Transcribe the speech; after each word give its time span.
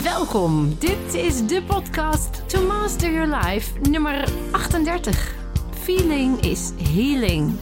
Welkom, 0.00 0.76
dit 0.78 1.14
is 1.14 1.46
de 1.46 1.62
podcast 1.62 2.48
To 2.48 2.66
Master 2.66 3.12
Your 3.12 3.36
Life 3.36 3.78
nummer 3.80 4.28
38. 4.50 5.34
Feeling 5.70 6.40
is 6.40 6.72
healing. 6.76 7.52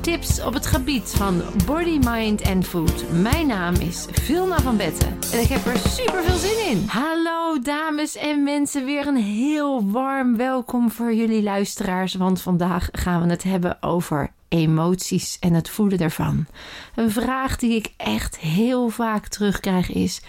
Tips 0.00 0.42
op 0.42 0.54
het 0.54 0.66
gebied 0.66 1.14
van 1.16 1.42
body, 1.66 1.98
mind 1.98 2.40
en 2.40 2.64
food. 2.64 3.04
Mijn 3.10 3.46
naam 3.46 3.74
is 3.74 4.06
Vilna 4.12 4.60
van 4.60 4.76
Betten 4.76 5.18
en 5.32 5.40
ik 5.40 5.48
heb 5.48 5.66
er 5.66 5.78
super 5.78 6.22
veel 6.22 6.36
zin 6.36 6.70
in. 6.70 6.84
Hallo 6.86 7.60
dames 7.60 8.16
en 8.16 8.42
mensen, 8.42 8.84
weer 8.84 9.06
een 9.06 9.16
heel 9.16 9.90
warm 9.90 10.36
welkom 10.36 10.90
voor 10.90 11.14
jullie 11.14 11.42
luisteraars, 11.42 12.14
want 12.14 12.42
vandaag 12.42 12.88
gaan 12.92 13.22
we 13.22 13.30
het 13.30 13.42
hebben 13.42 13.82
over 13.82 14.32
emoties 14.48 15.38
en 15.40 15.52
het 15.52 15.68
voelen 15.68 15.98
daarvan. 15.98 16.46
Een 16.94 17.10
vraag 17.10 17.56
die 17.56 17.74
ik 17.74 17.92
echt 17.96 18.38
heel 18.38 18.88
vaak 18.88 19.26
terugkrijg 19.26 19.92
is: 19.92 20.22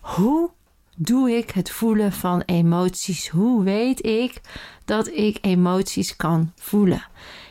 hoe 0.00 0.50
doe 0.96 1.36
ik 1.36 1.50
het 1.50 1.70
voelen 1.70 2.12
van 2.12 2.42
emoties? 2.46 3.28
Hoe 3.28 3.62
weet 3.62 4.06
ik 4.06 4.40
dat 4.84 5.08
ik 5.08 5.38
emoties 5.40 6.16
kan 6.16 6.52
voelen? 6.56 7.06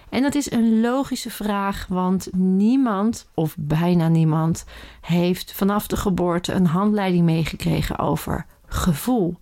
En 0.10 0.22
dat 0.22 0.36
is 0.36 0.52
een 0.52 0.82
logische 0.82 1.30
vraag, 1.30 1.86
want 1.90 2.30
niemand, 2.34 3.30
of 3.34 3.56
bijna 3.58 4.08
niemand, 4.08 4.66
heeft 5.02 5.52
vanaf 5.52 5.88
de 5.88 5.98
geboorte 5.98 6.54
een 6.54 6.66
handleiding 6.66 7.26
meegekregen 7.26 8.00
over 8.00 8.46
gevoel. 8.66 9.38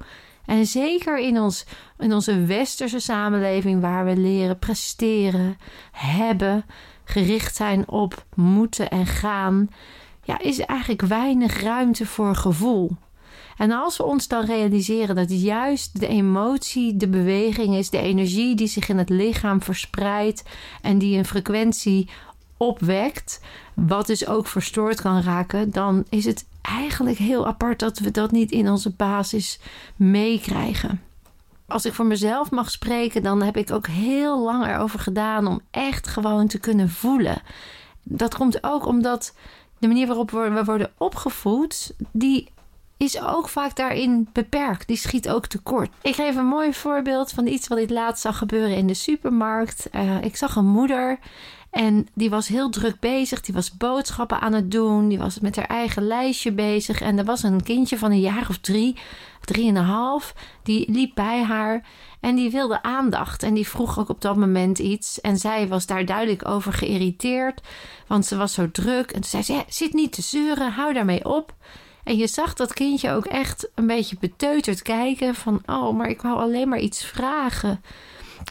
En 0.45 0.66
zeker 0.66 1.20
in, 1.20 1.40
ons, 1.40 1.66
in 1.98 2.13
onze 2.13 2.45
westerse 2.45 2.99
samenleving, 2.99 3.81
waar 3.81 4.05
we 4.05 4.18
leren 4.18 4.59
presteren, 4.59 5.57
hebben, 5.91 6.65
gericht 7.04 7.55
zijn 7.55 7.87
op 7.87 8.26
moeten 8.35 8.90
en 8.90 9.05
gaan, 9.05 9.70
ja, 10.24 10.40
is 10.40 10.59
er 10.59 10.65
eigenlijk 10.65 11.02
weinig 11.02 11.62
ruimte 11.62 12.05
voor 12.05 12.35
gevoel. 12.35 12.91
En 13.60 13.71
als 13.71 13.98
we 13.98 14.04
ons 14.04 14.27
dan 14.27 14.46
realiseren 14.46 15.15
dat 15.15 15.41
juist 15.41 15.99
de 15.99 16.07
emotie 16.07 16.98
de 16.98 17.07
beweging 17.07 17.76
is, 17.76 17.90
de 17.90 17.98
energie 17.98 18.55
die 18.55 18.68
zich 18.68 18.90
in 18.90 18.98
het 18.98 19.10
lichaam 19.10 19.62
verspreidt 19.62 20.43
en 20.82 20.98
die 20.98 21.18
een 21.18 21.26
frequentie 21.26 22.10
opwekt, 22.57 23.41
wat 23.74 24.07
dus 24.07 24.27
ook 24.27 24.48
verstoord 24.48 25.02
kan 25.02 25.21
raken, 25.21 25.71
dan 25.71 26.05
is 26.10 26.26
het 26.26 26.46
eigenlijk 26.62 27.18
heel 27.18 27.48
apart 27.48 27.80
dat 27.80 27.99
we 27.99 28.12
dat 28.12 28.32
niet 28.32 28.52
in 28.52 28.70
onze 28.70 28.90
basis 28.90 29.60
meekrijgen. 29.96 31.02
Als 31.68 31.85
ik 31.85 31.93
voor 31.93 32.05
mezelf 32.05 32.52
mag 32.52 32.71
spreken, 32.71 33.24
dan 33.24 33.41
heb 33.41 33.57
ik 33.57 33.71
ook 33.71 33.87
heel 33.87 34.43
lang 34.43 34.65
erover 34.65 34.99
gedaan 34.99 35.48
om 35.48 35.62
echt 35.71 36.07
gewoon 36.07 36.48
te 36.48 36.60
kunnen 36.60 36.90
voelen. 36.90 37.41
Dat 38.04 38.35
komt 38.35 38.63
ook 38.63 38.85
omdat 38.85 39.35
de 39.80 39.87
manier 39.87 40.07
waarop 40.07 40.32
we 40.32 40.62
worden 40.65 40.91
opgevoed, 40.98 41.93
die 42.12 42.49
is 43.00 43.22
ook 43.22 43.50
vaak 43.50 43.76
daarin 43.76 44.30
beperkt. 44.34 44.88
Die 44.88 44.98
schiet 44.98 45.30
ook 45.30 45.46
tekort. 45.46 45.90
Ik 46.02 46.16
geef 46.16 46.36
een 46.36 46.46
mooi 46.46 46.74
voorbeeld 46.74 47.32
van 47.32 47.48
iets 47.48 47.68
wat 47.68 47.78
ik 47.78 47.90
laatst 47.90 48.22
zag 48.22 48.38
gebeuren 48.38 48.76
in 48.76 48.88
de 48.88 48.94
supermarkt. 48.94 49.88
Uh, 49.92 50.22
ik 50.22 50.36
zag 50.36 50.55
een 50.55 50.66
moeder 50.66 51.20
en 51.70 52.08
die 52.14 52.30
was 52.30 52.48
heel 52.48 52.70
druk 52.70 53.00
bezig. 53.00 53.42
Die 53.42 53.54
was 53.54 53.77
boodschappen 53.77 54.40
aan 54.40 54.54
het 54.54 54.72
doen. 54.72 55.08
Die 55.08 55.18
was 55.18 55.40
met 55.40 55.55
haar 55.55 55.66
eigen 55.66 56.08
lijstje 56.08 56.52
bezig. 56.52 57.02
En 57.02 57.18
er 57.18 57.26
was 57.26 57.44
een 57.44 57.64
kindje 57.64 57.98
van 57.98 58.12
een 58.12 58.20
jaar 58.20 58.46
of 58.50 58.58
drie, 58.58 58.96
drieënhalf. 59.42 60.34
Die 60.64 60.92
liep 60.92 61.16
bij 61.16 61.44
haar 61.44 61.86
en 62.20 62.36
die 62.36 62.52
wilde 62.52 62.84
aandacht. 62.84 63.44
En 63.44 63.54
die 63.54 63.68
vroeg 63.68 64.00
ook 64.00 64.09
op 64.09 64.22
dat 64.22 64.36
moment 64.36 64.80
iets. 64.80 65.22
En 65.22 65.38
zij 65.38 65.68
was 65.68 65.86
daar 65.86 66.06
duidelijk 66.06 66.47
over 66.47 66.74
geïrriteerd. 66.74 67.62
Want 68.08 68.25
ze 68.25 68.38
was 68.38 68.53
zo 68.53 68.72
druk. 68.72 69.12
En 69.12 69.22
toen 69.22 69.30
zei 69.30 69.44
ze: 69.44 69.64
Zit 69.68 69.94
niet 69.94 70.14
te 70.14 70.22
zeuren, 70.22 70.72
hou 70.72 70.94
daarmee 70.94 71.26
op. 71.26 71.54
En 72.04 72.18
je 72.18 72.28
zag 72.28 72.54
dat 72.54 72.74
kindje 72.74 73.12
ook 73.12 73.26
echt 73.26 73.70
een 73.76 73.88
beetje 73.88 74.18
beteuterd 74.20 74.82
kijken 74.82 75.36
van 75.36 75.62
oh, 75.66 75.98
maar 75.98 76.10
ik 76.10 76.22
wou 76.22 76.40
alleen 76.40 76.70
maar 76.70 76.80
iets 76.80 77.06
vragen. 77.06 77.82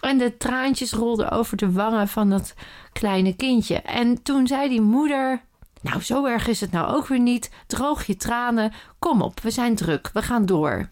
En 0.01 0.19
de 0.19 0.37
traantjes 0.37 0.93
rolden 0.93 1.31
over 1.31 1.57
de 1.57 1.73
wangen 1.73 2.09
van 2.09 2.31
dat 2.31 2.55
kleine 2.93 3.37
kindje. 3.37 3.77
En 3.81 4.23
toen 4.23 4.47
zei 4.47 4.69
die 4.69 4.81
moeder: 4.81 5.43
Nou, 5.81 6.03
zo 6.03 6.25
erg 6.25 6.47
is 6.47 6.61
het 6.61 6.71
nou 6.71 6.97
ook 6.97 7.07
weer 7.07 7.21
niet. 7.21 7.51
Droog 7.67 8.07
je 8.07 8.17
tranen. 8.17 8.73
Kom 8.99 9.23
op, 9.23 9.41
we 9.41 9.51
zijn 9.51 9.75
druk. 9.75 10.11
We 10.13 10.23
gaan 10.23 10.47
door. 10.47 10.89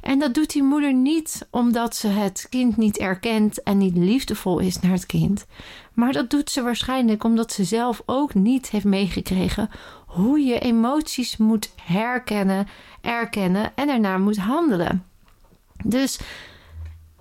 En 0.00 0.18
dat 0.18 0.34
doet 0.34 0.52
die 0.52 0.62
moeder 0.62 0.94
niet 0.94 1.46
omdat 1.50 1.96
ze 1.96 2.08
het 2.08 2.46
kind 2.50 2.76
niet 2.76 2.98
erkent 2.98 3.62
en 3.62 3.78
niet 3.78 3.96
liefdevol 3.96 4.58
is 4.58 4.80
naar 4.80 4.92
het 4.92 5.06
kind. 5.06 5.46
Maar 5.92 6.12
dat 6.12 6.30
doet 6.30 6.50
ze 6.50 6.62
waarschijnlijk 6.62 7.24
omdat 7.24 7.52
ze 7.52 7.64
zelf 7.64 8.02
ook 8.06 8.34
niet 8.34 8.70
heeft 8.70 8.84
meegekregen 8.84 9.70
hoe 10.12 10.40
je 10.40 10.58
emoties 10.58 11.36
moet 11.36 11.72
herkennen, 11.82 12.68
erkennen 13.00 13.72
en 13.74 13.88
ernaar 13.88 14.20
moet 14.20 14.36
handelen. 14.36 15.04
Dus 15.84 16.18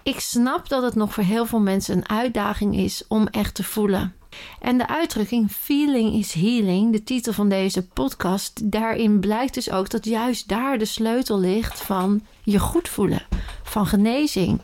ik 0.03 0.19
snap 0.19 0.69
dat 0.69 0.83
het 0.83 0.95
nog 0.95 1.13
voor 1.13 1.23
heel 1.23 1.45
veel 1.45 1.59
mensen 1.59 1.97
een 1.97 2.09
uitdaging 2.09 2.75
is 2.75 3.03
om 3.07 3.27
echt 3.27 3.55
te 3.55 3.63
voelen. 3.63 4.15
En 4.59 4.77
de 4.77 4.87
uitdrukking 4.87 5.51
Feeling 5.51 6.13
is 6.13 6.33
Healing, 6.33 6.91
de 6.91 7.03
titel 7.03 7.33
van 7.33 7.49
deze 7.49 7.87
podcast, 7.87 8.71
daarin 8.71 9.19
blijkt 9.19 9.53
dus 9.53 9.71
ook 9.71 9.89
dat 9.89 10.05
juist 10.05 10.47
daar 10.47 10.77
de 10.77 10.85
sleutel 10.85 11.39
ligt 11.39 11.81
van 11.81 12.21
je 12.43 12.59
goed 12.59 12.89
voelen, 12.89 13.25
van 13.63 13.87
genezing, 13.87 14.61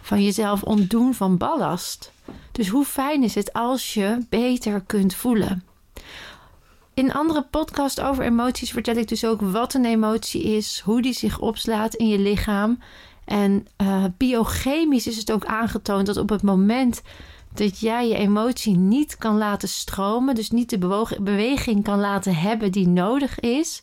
van 0.00 0.22
jezelf 0.24 0.62
ontdoen 0.62 1.14
van 1.14 1.36
ballast. 1.36 2.12
Dus 2.52 2.68
hoe 2.68 2.84
fijn 2.84 3.22
is 3.22 3.34
het 3.34 3.52
als 3.52 3.94
je 3.94 4.26
beter 4.28 4.80
kunt 4.86 5.14
voelen? 5.14 5.64
In 6.94 7.12
andere 7.12 7.46
podcasts 7.50 8.00
over 8.00 8.24
emoties 8.24 8.70
vertel 8.70 8.96
ik 8.96 9.08
dus 9.08 9.24
ook 9.24 9.40
wat 9.40 9.74
een 9.74 9.84
emotie 9.84 10.42
is, 10.42 10.82
hoe 10.84 11.02
die 11.02 11.12
zich 11.12 11.38
opslaat 11.38 11.94
in 11.94 12.08
je 12.08 12.18
lichaam. 12.18 12.78
En 13.24 13.66
uh, 13.82 14.04
biochemisch 14.16 15.06
is 15.06 15.16
het 15.16 15.32
ook 15.32 15.44
aangetoond 15.44 16.06
dat 16.06 16.16
op 16.16 16.28
het 16.28 16.42
moment 16.42 17.02
dat 17.54 17.80
jij 17.80 18.08
je 18.08 18.14
emotie 18.14 18.76
niet 18.76 19.16
kan 19.16 19.38
laten 19.38 19.68
stromen, 19.68 20.34
dus 20.34 20.50
niet 20.50 20.70
de 20.70 21.04
beweging 21.20 21.84
kan 21.84 21.98
laten 21.98 22.34
hebben 22.34 22.72
die 22.72 22.88
nodig 22.88 23.40
is, 23.40 23.82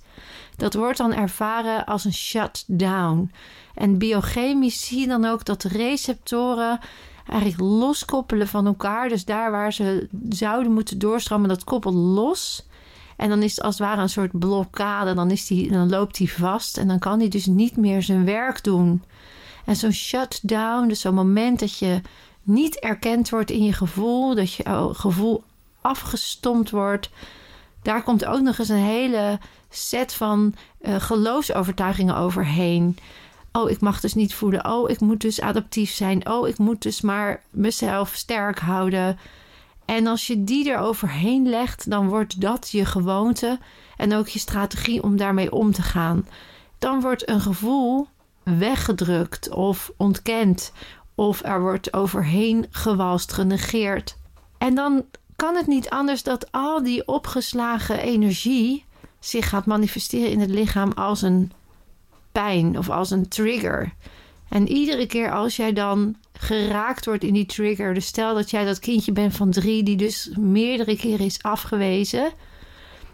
dat 0.56 0.74
wordt 0.74 0.98
dan 0.98 1.14
ervaren 1.14 1.86
als 1.86 2.06
een 2.06 2.14
shutdown. 2.14 3.32
En 3.74 3.98
biochemisch 3.98 4.86
zie 4.86 5.00
je 5.00 5.08
dan 5.08 5.26
ook 5.26 5.46
dat 5.46 5.62
de 5.62 5.68
receptoren 5.68 6.80
eigenlijk 7.28 7.62
loskoppelen 7.62 8.48
van 8.48 8.66
elkaar. 8.66 9.10
Dus 9.10 9.26
daar 9.26 9.52
waar 9.52 9.74
ze 9.74 10.08
zouden 10.30 10.72
moeten 10.72 11.00
doorstromen, 11.00 11.50
dat 11.50 11.64
koppelt 11.64 11.96
los. 11.96 12.67
En 13.18 13.30
dan 13.30 13.44
is 13.44 13.56
het 13.56 13.66
als 13.66 13.78
het 13.78 13.88
ware 13.88 14.02
een 14.02 14.10
soort 14.10 14.40
blokkade. 14.40 15.14
Dan, 15.14 15.32
is 15.32 15.48
die, 15.48 15.72
dan 15.72 15.90
loopt 15.90 16.18
hij 16.18 16.28
vast 16.28 16.78
en 16.78 16.88
dan 16.88 17.00
kan 17.00 17.20
hij 17.20 17.28
dus 17.28 17.46
niet 17.46 17.78
meer 17.78 18.04
zijn 18.04 18.26
werk 18.26 18.64
doen. 18.64 19.04
En 19.66 19.76
zo'n 19.76 19.92
shutdown, 19.92 20.88
dus 20.88 21.02
zo'n 21.02 21.14
moment 21.14 21.60
dat 21.60 21.78
je 21.78 22.02
niet 22.44 22.80
erkend 22.80 23.30
wordt 23.30 23.52
in 23.52 23.64
je 23.64 23.74
gevoel, 23.74 24.36
dat 24.36 24.54
je 24.54 24.90
gevoel 24.94 25.44
afgestompt 25.82 26.70
wordt. 26.70 27.10
Daar 27.82 28.04
komt 28.04 28.26
ook 28.26 28.42
nog 28.42 28.58
eens 28.58 28.70
een 28.70 28.76
hele 28.76 29.40
set 29.70 30.14
van 30.14 30.54
uh, 30.82 30.96
geloofsovertuigingen 30.96 32.16
overheen. 32.16 32.98
Oh, 33.52 33.70
ik 33.70 33.80
mag 33.80 34.00
dus 34.00 34.14
niet 34.14 34.34
voelen. 34.34 34.66
Oh, 34.66 34.90
ik 34.90 35.00
moet 35.00 35.22
dus 35.22 35.42
adaptief 35.42 35.92
zijn. 35.92 36.30
Oh, 36.30 36.48
ik 36.48 36.58
moet 36.58 36.82
dus 36.82 37.02
maar 37.02 37.44
mezelf 37.50 38.14
sterk 38.14 38.60
houden. 38.60 39.18
En 39.88 40.08
als 40.08 40.28
je 40.28 40.44
die 40.44 40.72
er 40.72 40.80
overheen 40.80 41.50
legt, 41.50 41.90
dan 41.90 42.10
wordt 42.10 42.42
dat 42.42 42.70
je 42.72 42.86
gewoonte 42.86 43.60
en 43.98 44.14
ook 44.14 44.28
je 44.28 44.40
strategie 44.40 45.04
om 45.04 45.18
daarmee 45.18 45.52
om 45.52 45.72
te 45.72 45.82
gaan. 45.82 46.28
Dan 46.80 47.02
wordt 47.02 47.30
een 47.30 47.42
gevoel 47.42 48.08
weggedrukt 48.44 49.50
of 49.50 49.92
ontkend 49.98 50.72
of 51.16 51.44
er 51.44 51.62
wordt 51.62 51.94
overheen 51.94 52.66
gewalst, 52.70 53.34
genegeerd. 53.34 54.18
En 54.58 54.76
dan 54.76 55.06
kan 55.36 55.56
het 55.56 55.68
niet 55.68 55.90
anders 55.90 56.24
dat 56.24 56.52
al 56.52 56.84
die 56.84 57.08
opgeslagen 57.08 58.00
energie 58.00 58.86
zich 59.20 59.50
gaat 59.50 59.66
manifesteren 59.66 60.32
in 60.32 60.40
het 60.40 60.50
lichaam 60.50 60.92
als 60.92 61.22
een 61.22 61.52
pijn 62.32 62.78
of 62.78 62.90
als 62.90 63.12
een 63.12 63.28
trigger. 63.28 63.94
En 64.50 64.68
iedere 64.68 65.06
keer 65.06 65.32
als 65.32 65.56
jij 65.56 65.74
dan 65.74 66.16
geraakt 66.34 67.06
wordt 67.06 67.24
in 67.24 67.34
die 67.34 67.46
trigger, 67.46 67.94
dus 67.94 68.06
stel 68.06 68.36
dat 68.36 68.50
jij 68.50 68.66
dat 68.66 68.80
kindje 68.80 69.12
bent 69.12 69.36
van 69.36 69.52
drie, 69.52 69.84
die 69.84 69.96
dus 69.96 70.30
meerdere 70.40 70.98
keren 70.98 71.26
is 71.26 71.44
afgewezen, 71.44 72.32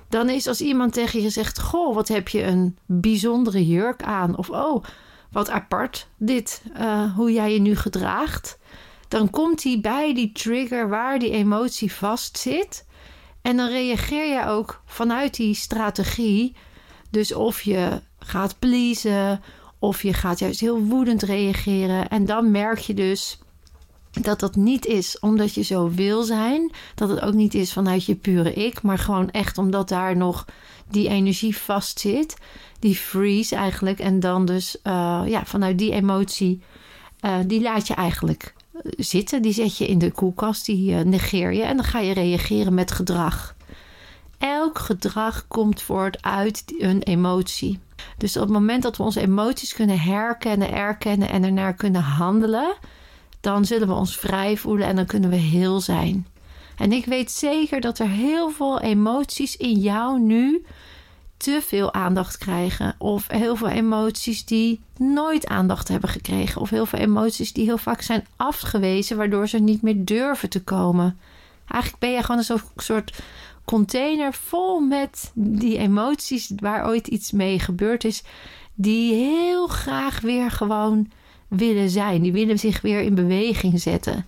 dan 0.10 0.30
is 0.30 0.48
als 0.48 0.62
iemand 0.62 0.94
tegen 0.94 1.22
je 1.22 1.30
zegt: 1.30 1.60
Goh, 1.60 1.96
wat 1.96 2.08
heb 2.08 2.28
je 2.28 2.44
een 2.44 2.78
bijzondere 2.86 3.68
jurk 3.68 4.04
aan? 4.04 4.38
Of 4.38 4.50
oh, 4.50 4.84
wat 5.32 5.50
apart 5.50 6.08
dit, 6.18 6.64
uh, 6.78 7.16
hoe 7.16 7.32
jij 7.32 7.54
je 7.54 7.60
nu 7.60 7.76
gedraagt. 7.76 8.60
Dan 9.08 9.30
komt 9.30 9.64
hij 9.64 9.80
bij 9.82 10.14
die 10.14 10.32
trigger 10.32 10.90
waar 10.90 11.20
die 11.20 11.32
emotie 11.32 11.94
vast 11.94 12.38
zit. 12.38 12.86
En 13.42 13.58
dan 13.58 13.70
reageer 13.70 14.34
je 14.34 14.46
ook 14.46 14.82
vanuit 14.86 15.36
die 15.36 15.56
strategie. 15.56 16.56
Dus 17.10 17.34
of 17.34 17.62
je 17.62 18.02
gaat 18.20 18.60
pleasen 18.60 19.42
of 19.84 20.04
je 20.04 20.14
gaat 20.14 20.40
juist 20.40 20.60
heel 20.60 20.80
woedend 20.80 21.22
reageren. 21.24 22.10
En 22.10 22.26
dan 22.26 22.52
merk 22.52 22.80
je 22.80 22.94
dus 22.94 23.40
dat 24.12 24.40
dat 24.40 24.56
niet 24.56 24.86
is 24.86 25.20
omdat 25.20 25.54
je 25.54 25.62
zo 25.62 25.90
wil 25.90 26.24
zijn. 26.24 26.72
Dat 26.96 27.10
het 27.10 27.22
ook 27.22 27.34
niet 27.34 27.54
is 27.54 27.74
vanuit 27.74 28.06
je 28.06 28.16
pure 28.16 28.54
ik, 28.54 28.82
maar 28.82 28.98
gewoon 28.98 29.32
echt 29.32 29.58
omdat 29.58 29.90
daar 29.90 30.18
nog 30.18 30.46
die 30.90 31.08
energie 31.08 31.58
vast 31.58 32.00
zit. 32.00 32.36
Die 32.80 32.96
freeze 32.96 33.56
eigenlijk. 33.56 34.00
En 34.00 34.20
dan 34.20 34.46
dus 34.46 34.78
uh, 34.84 35.22
ja, 35.26 35.46
vanuit 35.46 35.78
die 35.78 35.92
emotie, 35.92 36.62
uh, 37.22 37.36
die 37.48 37.62
laat 37.62 37.88
je 37.88 37.94
eigenlijk 37.94 38.54
zitten. 38.98 39.42
Die 39.42 39.54
zet 39.54 39.78
je 39.78 39.88
in 39.88 39.98
de 39.98 40.12
koelkast, 40.12 40.66
die 40.66 40.94
negeer 40.94 41.54
je. 41.54 41.64
En 41.64 41.76
dan 41.76 41.86
ga 41.86 42.00
je 42.00 42.14
reageren 42.14 42.74
met 42.74 42.92
gedrag. 42.92 43.56
Elk 44.38 44.80
gedrag 44.80 45.48
komt 45.48 45.82
voort 45.82 46.22
uit 46.22 46.64
een 46.78 47.02
emotie. 47.02 47.80
Dus 48.18 48.36
op 48.36 48.42
het 48.42 48.52
moment 48.52 48.84
dat 48.84 48.98
we 48.98 49.04
onze 49.04 49.22
emoties 49.22 49.74
kunnen 49.74 50.00
herkennen, 50.00 50.72
erkennen 50.72 51.30
en 51.30 51.44
ernaar 51.44 51.74
kunnen 51.74 52.02
handelen, 52.02 52.76
dan 53.42 53.66
zullen 53.66 53.88
we 53.88 53.94
ons 53.94 54.18
vrij 54.18 54.58
voelen 54.58 54.88
en 54.88 54.96
dan 54.96 55.06
kunnen 55.06 55.30
we 55.30 55.36
heel 55.36 55.80
zijn. 55.80 56.28
En 56.78 56.92
ik 56.92 57.06
weet 57.06 57.32
zeker 57.32 57.82
dat 57.82 58.00
er 58.00 58.08
heel 58.08 58.50
veel 58.50 58.82
emoties 58.82 59.58
in 59.58 59.80
jou 59.80 60.20
nu 60.20 60.66
te 61.38 61.62
veel 61.66 61.94
aandacht 61.94 62.38
krijgen. 62.38 62.96
Of 62.98 63.28
heel 63.28 63.56
veel 63.56 63.68
emoties 63.68 64.46
die 64.46 64.82
nooit 64.98 65.48
aandacht 65.48 65.88
hebben 65.88 66.10
gekregen. 66.10 66.62
Of 66.62 66.70
heel 66.70 66.86
veel 66.86 67.00
emoties 67.00 67.54
die 67.54 67.66
heel 67.66 67.78
vaak 67.78 68.02
zijn 68.02 68.28
afgewezen, 68.36 69.18
waardoor 69.18 69.48
ze 69.48 69.60
niet 69.60 69.82
meer 69.82 70.06
durven 70.06 70.50
te 70.50 70.64
komen. 70.64 71.20
Eigenlijk 71.68 72.02
ben 72.02 72.12
je 72.12 72.22
gewoon 72.24 72.44
een 72.48 72.62
soort 72.76 73.24
container 73.66 74.34
vol 74.34 74.80
met 74.80 75.32
die 75.34 75.78
emoties 75.78 76.52
waar 76.56 76.88
ooit 76.88 77.08
iets 77.08 77.32
mee 77.32 77.60
gebeurd 77.60 78.04
is, 78.04 78.24
die 78.74 79.14
heel 79.14 79.68
graag 79.68 80.20
weer 80.20 80.52
gewoon 80.52 81.12
willen 81.48 81.90
zijn. 81.90 82.22
Die 82.22 82.32
willen 82.32 82.60
zich 82.60 82.82
weer 82.82 83.02
in 83.02 83.16
beweging 83.16 83.80
zetten. 83.80 84.26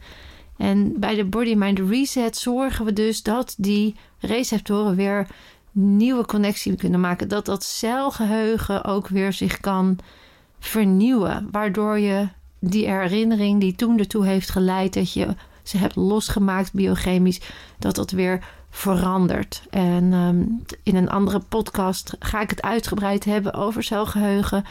En 0.58 1.00
bij 1.00 1.16
de 1.16 1.26
Body 1.26 1.54
Mind 1.54 1.80
Reset 1.80 2.38
zorgen 2.38 2.86
we 2.86 2.94
dus 2.94 3.24
dat 3.24 3.56
die 3.58 3.96
receptoren 4.20 4.96
weer 4.96 5.28
nieuwe 5.72 6.26
connectie 6.26 6.76
kunnen 6.76 7.00
maken. 7.00 7.28
Dat 7.28 7.46
dat 7.46 7.64
celgeheugen 7.64 8.84
ook 8.84 9.08
weer 9.08 9.34
zich 9.34 9.60
kan 9.60 9.98
vernieuwen. 10.60 11.48
Waardoor 11.52 12.00
je 12.00 12.28
die 12.60 12.88
herinnering 12.88 13.60
die 13.60 13.76
toen 13.76 14.00
ertoe 14.00 14.26
heeft 14.26 14.50
geleid 14.50 14.94
dat 14.94 15.14
je 15.14 15.28
ze 15.64 15.78
hebt 15.78 15.96
losgemaakt 15.96 16.74
biochemisch, 16.74 17.42
dat 17.80 17.96
dat 17.96 18.12
weer 18.12 18.44
verandert. 18.76 19.62
En 19.70 20.14
um, 20.14 20.64
in 20.84 20.96
een 20.96 21.10
andere 21.10 21.40
podcast 21.40 22.16
ga 22.20 22.42
ik 22.42 22.50
het 22.50 22.62
uitgebreid 22.62 23.26
hebben 23.26 23.54
over 23.54 23.84
celgeheugen. 23.84 24.66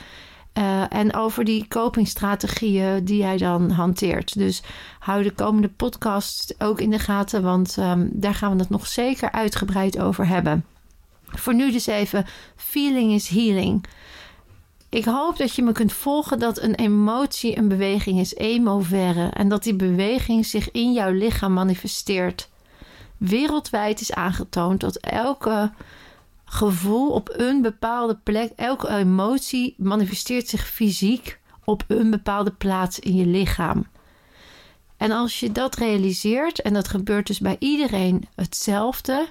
Uh, 0.59 0.93
en 0.93 1.15
over 1.15 1.45
die 1.45 1.69
copingstrategieën 1.69 3.05
die 3.05 3.17
jij 3.17 3.37
dan 3.37 3.71
hanteert. 3.71 4.39
Dus 4.39 4.63
hou 4.99 5.23
de 5.23 5.33
komende 5.33 5.69
podcast 5.69 6.55
ook 6.59 6.81
in 6.81 6.91
de 6.91 6.99
gaten, 6.99 7.43
want 7.43 7.77
um, 7.77 8.09
daar 8.13 8.35
gaan 8.35 8.53
we 8.53 8.59
het 8.59 8.71
nog 8.71 8.87
zeker 8.87 9.33
uitgebreid 9.33 9.99
over 9.99 10.27
hebben. 10.27 10.65
Voor 11.27 11.55
nu 11.55 11.73
dus 11.73 11.87
even: 11.87 12.27
feeling 12.57 13.13
is 13.13 13.29
healing. 13.29 13.85
Ik 14.89 15.05
hoop 15.05 15.37
dat 15.37 15.55
je 15.55 15.63
me 15.63 15.73
kunt 15.73 15.93
volgen 15.93 16.39
dat 16.39 16.63
een 16.63 16.75
emotie 16.75 17.59
een 17.59 17.69
beweging 17.69 18.21
is, 18.21 18.35
emoverre. 18.35 19.29
En 19.29 19.49
dat 19.49 19.63
die 19.63 19.75
beweging 19.75 20.47
zich 20.47 20.71
in 20.71 20.93
jouw 20.93 21.13
lichaam 21.13 21.53
manifesteert. 21.53 22.49
Wereldwijd 23.29 24.01
is 24.01 24.13
aangetoond 24.13 24.81
dat 24.81 24.97
elke 24.97 25.73
gevoel 26.45 27.11
op 27.11 27.35
een 27.37 27.63
bepaalde 27.63 28.19
plek, 28.23 28.53
elke 28.57 28.89
emotie 28.89 29.75
manifesteert 29.79 30.49
zich 30.49 30.67
fysiek 30.67 31.41
op 31.65 31.85
een 31.89 32.11
bepaalde 32.11 32.51
plaats 32.51 32.99
in 32.99 33.15
je 33.15 33.27
lichaam. 33.27 33.87
En 34.97 35.11
als 35.11 35.41
je 35.41 35.53
dat 35.53 35.75
realiseert, 35.77 36.63
en 36.63 36.73
dat 36.73 36.89
gebeurt 36.89 37.27
dus 37.27 37.39
bij 37.39 37.57
iedereen 37.59 38.29
hetzelfde, 38.35 39.29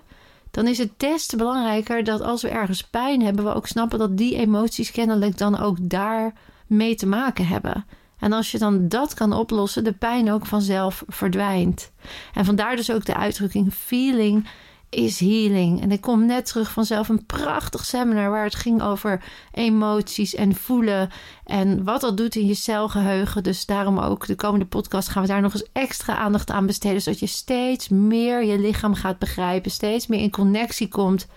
dan 0.52 0.68
is 0.68 0.78
het 0.78 1.00
des 1.00 1.26
te 1.26 1.36
belangrijker 1.36 2.04
dat 2.04 2.22
als 2.22 2.42
we 2.42 2.50
ergens 2.50 2.84
pijn 2.84 3.22
hebben, 3.22 3.46
we 3.46 3.54
ook 3.54 3.68
snappen 3.68 4.00
dat 4.00 4.18
die 4.18 4.36
emoties 4.36 4.92
kennelijk 4.92 5.38
dan 5.38 5.60
ook 5.60 5.78
daar 5.82 6.34
mee 6.68 6.96
te 6.96 7.08
maken 7.08 7.48
hebben. 7.48 7.86
En 8.24 8.32
als 8.32 8.52
je 8.52 8.58
dan 8.58 8.88
dat 8.88 9.14
kan 9.14 9.34
oplossen, 9.34 9.84
de 9.84 9.94
pijn 9.94 10.32
ook 10.32 10.46
vanzelf 10.46 11.04
verdwijnt. 11.08 11.92
En 12.34 12.46
vandaar 12.46 12.76
dus 12.76 12.92
ook 12.92 13.06
de 13.06 13.16
uitdrukking 13.16 13.74
feeling 13.74 14.48
is 14.90 15.20
healing. 15.20 15.82
En 15.82 15.92
ik 15.92 16.02
kom 16.02 16.26
net 16.26 16.46
terug 16.46 16.72
vanzelf 16.72 17.10
een 17.10 17.26
prachtig 17.26 17.86
seminar 17.86 18.30
waar 18.30 18.44
het 18.44 18.56
ging 18.56 18.82
over 18.82 19.24
emoties 19.52 20.36
en 20.36 20.56
voelen 20.56 21.10
en 21.46 21.84
wat 21.84 22.02
dat 22.02 22.18
doet 22.18 22.36
in 22.36 22.46
je 22.46 22.54
celgeheugen. 22.54 23.44
Dus 23.44 23.66
daarom 23.66 24.00
ook 24.00 24.28
de 24.28 24.36
komende 24.36 24.66
podcast 24.66 25.10
gaan 25.10 25.22
we 25.22 25.28
daar 25.28 25.42
nog 25.42 25.54
eens 25.54 25.70
extra 25.74 26.16
aandacht 26.16 26.52
aan 26.52 26.66
besteden, 26.66 27.02
zodat 27.02 27.20
je 27.20 27.28
steeds 27.28 27.90
meer 27.90 28.44
je 28.44 28.60
lichaam 28.60 28.94
gaat 28.94 29.20
begrijpen, 29.20 29.72
steeds 29.72 30.08
meer 30.08 30.20
in 30.20 30.32
connectie 30.32 30.88
komt 30.88 31.28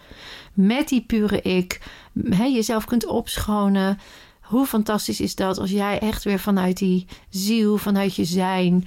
met 0.54 0.88
die 0.88 1.04
pure 1.06 1.42
ik, 1.42 1.80
He, 2.30 2.44
jezelf 2.44 2.84
kunt 2.84 3.06
opschonen. 3.06 3.98
Hoe 4.46 4.66
fantastisch 4.66 5.20
is 5.20 5.34
dat 5.34 5.58
als 5.58 5.70
jij 5.70 5.98
echt 5.98 6.24
weer 6.24 6.38
vanuit 6.38 6.76
die 6.78 7.06
ziel, 7.28 7.76
vanuit 7.76 8.14
je 8.14 8.24
zijn 8.24 8.86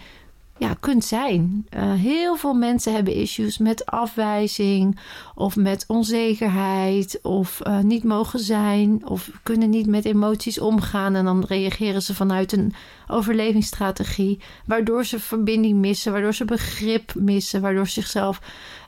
ja, 0.59 0.75
kunt 0.79 1.05
zijn. 1.05 1.67
Uh, 1.75 1.93
heel 1.93 2.35
veel 2.35 2.53
mensen 2.53 2.93
hebben 2.93 3.13
issues 3.13 3.57
met 3.57 3.85
afwijzing 3.85 4.99
of 5.35 5.55
met 5.55 5.83
onzekerheid 5.87 7.19
of 7.21 7.59
uh, 7.67 7.79
niet 7.79 8.03
mogen 8.03 8.39
zijn 8.39 9.07
of 9.07 9.29
kunnen 9.43 9.69
niet 9.69 9.87
met 9.87 10.05
emoties 10.05 10.59
omgaan 10.59 11.15
en 11.15 11.25
dan 11.25 11.45
reageren 11.47 12.01
ze 12.01 12.15
vanuit 12.15 12.51
een 12.51 12.73
overlevingsstrategie, 13.07 14.39
waardoor 14.65 15.05
ze 15.05 15.19
verbinding 15.19 15.79
missen, 15.79 16.11
waardoor 16.11 16.33
ze 16.33 16.45
begrip 16.45 17.13
missen, 17.15 17.61
waardoor 17.61 17.87
ze 17.87 17.93
zichzelf 17.93 18.41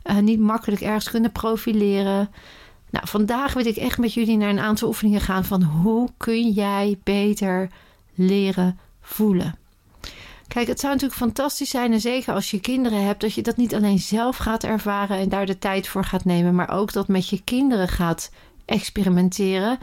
uh, 0.04 0.18
niet 0.18 0.40
makkelijk 0.40 0.82
ergens 0.82 1.10
kunnen 1.10 1.32
profileren. 1.32 2.30
Nou, 2.92 3.08
vandaag 3.08 3.54
wil 3.54 3.66
ik 3.66 3.76
echt 3.76 3.98
met 3.98 4.14
jullie 4.14 4.38
naar 4.38 4.50
een 4.50 4.60
aantal 4.60 4.88
oefeningen 4.88 5.22
gaan 5.22 5.46
van 5.46 5.64
hoe 5.64 6.10
kun 6.18 6.50
jij 6.50 7.00
beter 7.04 7.70
leren 8.16 8.80
voelen. 9.02 9.56
Kijk, 10.48 10.68
het 10.68 10.80
zou 10.80 10.94
natuurlijk 10.94 11.20
fantastisch 11.20 11.70
zijn, 11.70 11.94
en 11.94 12.02
zeker 12.02 12.34
als 12.34 12.52
je 12.52 12.60
kinderen 12.60 13.06
hebt, 13.06 13.22
dat 13.22 13.34
je 13.34 13.42
dat 13.42 13.58
niet 13.58 13.76
alleen 13.76 14.00
zelf 14.00 14.38
gaat 14.38 14.64
ervaren 14.64 15.18
en 15.18 15.30
daar 15.30 15.46
de 15.46 15.58
tijd 15.58 15.88
voor 15.88 16.04
gaat 16.04 16.26
nemen, 16.26 16.56
maar 16.56 16.70
ook 16.70 16.94
dat 16.94 17.08
met 17.08 17.30
je 17.30 17.44
kinderen 17.44 17.88
gaat 17.88 18.32
experimenteren. 18.66 19.78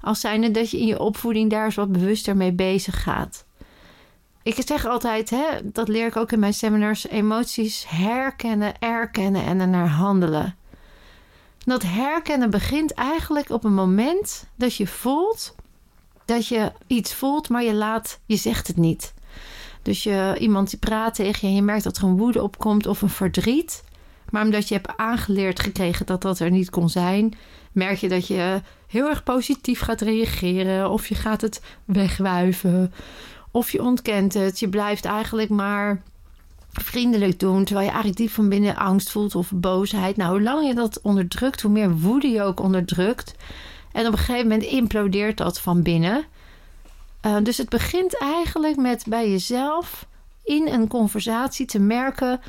Als 0.00 0.20
zijnde 0.20 0.50
dat 0.50 0.70
je 0.70 0.80
in 0.80 0.86
je 0.86 1.00
opvoeding 1.00 1.50
daar 1.50 1.64
eens 1.64 1.74
wat 1.74 1.92
bewuster 1.92 2.36
mee 2.36 2.52
bezig 2.52 3.02
gaat. 3.02 3.44
Ik 4.42 4.62
zeg 4.66 4.86
altijd, 4.86 5.30
hè, 5.30 5.44
dat 5.64 5.88
leer 5.88 6.06
ik 6.06 6.16
ook 6.16 6.32
in 6.32 6.38
mijn 6.38 6.54
seminars, 6.54 7.08
emoties 7.08 7.84
herkennen, 7.88 8.78
erkennen 8.78 9.44
en 9.44 9.60
ernaar 9.60 9.88
handelen. 9.88 10.54
Dat 11.70 11.82
herkennen 11.82 12.50
begint 12.50 12.94
eigenlijk 12.94 13.50
op 13.50 13.64
een 13.64 13.74
moment 13.74 14.46
dat 14.56 14.76
je 14.76 14.86
voelt 14.86 15.54
dat 16.24 16.46
je 16.46 16.72
iets 16.86 17.14
voelt, 17.14 17.48
maar 17.48 17.62
je 17.62 17.74
laat, 17.74 18.20
je 18.26 18.36
zegt 18.36 18.66
het 18.66 18.76
niet. 18.76 19.14
Dus 19.82 20.02
je, 20.02 20.36
iemand 20.38 20.70
die 20.70 20.78
praat 20.78 21.14
tegen 21.14 21.40
je 21.40 21.46
en 21.46 21.54
je 21.54 21.62
merkt 21.62 21.84
dat 21.84 21.96
er 21.96 22.04
een 22.04 22.16
woede 22.16 22.42
opkomt 22.42 22.86
of 22.86 23.02
een 23.02 23.08
verdriet. 23.08 23.84
Maar 24.30 24.44
omdat 24.44 24.68
je 24.68 24.74
hebt 24.74 24.96
aangeleerd 24.96 25.60
gekregen 25.60 26.06
dat 26.06 26.22
dat 26.22 26.38
er 26.38 26.50
niet 26.50 26.70
kon 26.70 26.88
zijn, 26.88 27.34
merk 27.72 27.96
je 27.96 28.08
dat 28.08 28.26
je 28.26 28.62
heel 28.86 29.08
erg 29.08 29.22
positief 29.22 29.80
gaat 29.80 30.00
reageren. 30.00 30.90
Of 30.90 31.06
je 31.06 31.14
gaat 31.14 31.40
het 31.40 31.62
wegwuiven. 31.84 32.92
Of 33.50 33.72
je 33.72 33.82
ontkent 33.82 34.34
het. 34.34 34.58
Je 34.58 34.68
blijft 34.68 35.04
eigenlijk 35.04 35.48
maar 35.48 36.02
vriendelijk 36.72 37.38
doen. 37.38 37.64
Terwijl 37.64 37.86
je 37.86 37.92
eigenlijk 37.92 38.16
diep 38.22 38.30
van 38.30 38.48
binnen 38.48 38.76
angst 38.76 39.10
voelt 39.10 39.34
of 39.34 39.50
boosheid. 39.54 40.16
Nou, 40.16 40.30
hoe 40.30 40.42
langer 40.42 40.64
je 40.64 40.74
dat 40.74 41.00
onderdrukt, 41.02 41.60
hoe 41.60 41.70
meer 41.70 41.98
woede 41.98 42.28
je 42.28 42.42
ook 42.42 42.60
onderdrukt. 42.60 43.34
En 43.92 44.06
op 44.06 44.12
een 44.12 44.18
gegeven 44.18 44.48
moment 44.48 44.62
implodeert 44.62 45.36
dat 45.36 45.60
van 45.60 45.82
binnen. 45.82 46.24
Uh, 47.26 47.36
dus 47.42 47.56
het 47.56 47.68
begint 47.68 48.18
eigenlijk 48.18 48.76
met 48.76 49.04
bij 49.08 49.30
jezelf 49.30 50.06
in 50.44 50.68
een 50.68 50.88
conversatie 50.88 51.66
te 51.66 51.78
merken 51.78 52.40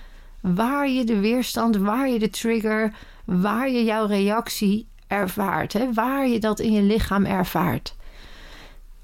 waar 0.42 0.90
je 0.90 1.04
de 1.04 1.20
weerstand, 1.20 1.76
waar 1.78 2.10
je 2.10 2.20
de 2.20 2.30
trigger, 2.30 2.94
waar 3.26 3.70
je 3.70 3.84
jouw 3.84 4.06
reactie 4.06 4.88
ervaart, 5.08 5.74
hè? 5.74 5.94
waar 5.94 6.28
je 6.28 6.40
dat 6.40 6.60
in 6.60 6.72
je 6.72 6.82
lichaam 6.82 7.26
ervaart. 7.26 7.96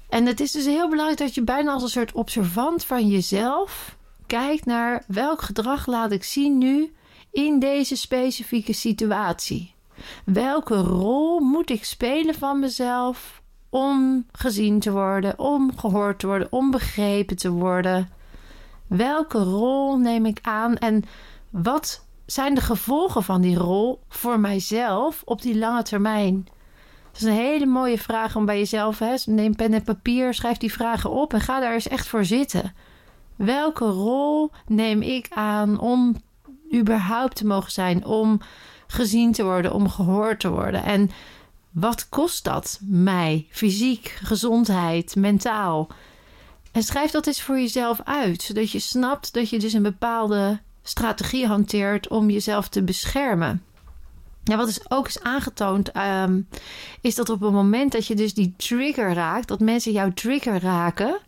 En 0.08 0.26
het 0.26 0.40
is 0.40 0.52
dus 0.52 0.64
heel 0.64 0.88
belangrijk 0.88 1.18
dat 1.18 1.34
je 1.34 1.42
bijna 1.42 1.72
als 1.72 1.82
een 1.82 1.88
soort 1.88 2.12
observant 2.12 2.84
van 2.84 3.08
jezelf 3.08 3.96
kijkt 4.28 4.64
naar 4.64 5.04
welk 5.06 5.42
gedrag 5.42 5.86
laat 5.86 6.12
ik 6.12 6.24
zien 6.24 6.58
nu 6.58 6.92
in 7.30 7.58
deze 7.58 7.96
specifieke 7.96 8.72
situatie. 8.72 9.74
Welke 10.24 10.74
rol 10.74 11.40
moet 11.40 11.70
ik 11.70 11.84
spelen 11.84 12.34
van 12.34 12.58
mezelf 12.58 13.42
om 13.70 14.26
gezien 14.32 14.80
te 14.80 14.90
worden, 14.90 15.38
om 15.38 15.78
gehoord 15.78 16.18
te 16.18 16.26
worden, 16.26 16.52
om 16.52 16.70
begrepen 16.70 17.36
te 17.36 17.50
worden? 17.50 18.10
Welke 18.86 19.38
rol 19.38 19.96
neem 19.96 20.26
ik 20.26 20.38
aan 20.42 20.76
en 20.76 21.04
wat 21.50 22.06
zijn 22.26 22.54
de 22.54 22.60
gevolgen 22.60 23.22
van 23.22 23.40
die 23.40 23.56
rol 23.56 24.00
voor 24.08 24.40
mijzelf 24.40 25.22
op 25.24 25.42
die 25.42 25.58
lange 25.58 25.82
termijn? 25.82 26.48
Dat 27.12 27.20
is 27.20 27.22
een 27.22 27.44
hele 27.44 27.66
mooie 27.66 27.98
vraag 27.98 28.36
om 28.36 28.44
bij 28.44 28.58
jezelf. 28.58 28.98
Hè? 28.98 29.14
Neem 29.24 29.56
pen 29.56 29.72
en 29.72 29.82
papier, 29.82 30.34
schrijf 30.34 30.56
die 30.56 30.72
vragen 30.72 31.10
op 31.10 31.32
en 31.32 31.40
ga 31.40 31.60
daar 31.60 31.72
eens 31.72 31.88
echt 31.88 32.06
voor 32.06 32.24
zitten. 32.24 32.74
Welke 33.38 33.84
rol 33.84 34.50
neem 34.66 35.02
ik 35.02 35.26
aan 35.30 35.78
om 35.80 36.22
überhaupt 36.74 37.36
te 37.36 37.46
mogen 37.46 37.72
zijn, 37.72 38.04
om 38.04 38.40
gezien 38.86 39.32
te 39.32 39.44
worden, 39.44 39.72
om 39.72 39.88
gehoord 39.88 40.40
te 40.40 40.50
worden? 40.50 40.82
En 40.82 41.10
wat 41.70 42.08
kost 42.08 42.44
dat 42.44 42.78
mij? 42.82 43.46
Fysiek, 43.50 44.18
gezondheid, 44.22 45.16
mentaal. 45.16 45.88
En 46.72 46.82
schrijf 46.82 47.10
dat 47.10 47.26
eens 47.26 47.42
voor 47.42 47.58
jezelf 47.58 48.00
uit, 48.04 48.42
zodat 48.42 48.70
je 48.70 48.78
snapt 48.78 49.32
dat 49.32 49.50
je 49.50 49.58
dus 49.58 49.72
een 49.72 49.82
bepaalde 49.82 50.60
strategie 50.82 51.46
hanteert 51.46 52.08
om 52.08 52.30
jezelf 52.30 52.68
te 52.68 52.82
beschermen. 52.82 53.62
Ja, 54.44 54.56
wat 54.56 54.68
is 54.68 54.90
ook 54.90 55.06
is 55.08 55.22
aangetoond, 55.22 55.96
um, 55.96 56.48
is 57.00 57.14
dat 57.14 57.30
op 57.30 57.40
het 57.40 57.52
moment 57.52 57.92
dat 57.92 58.06
je 58.06 58.14
dus 58.14 58.34
die 58.34 58.54
trigger 58.56 59.12
raakt, 59.12 59.48
dat 59.48 59.60
mensen 59.60 59.92
jouw 59.92 60.12
trigger 60.12 60.60
raken, 60.60 61.18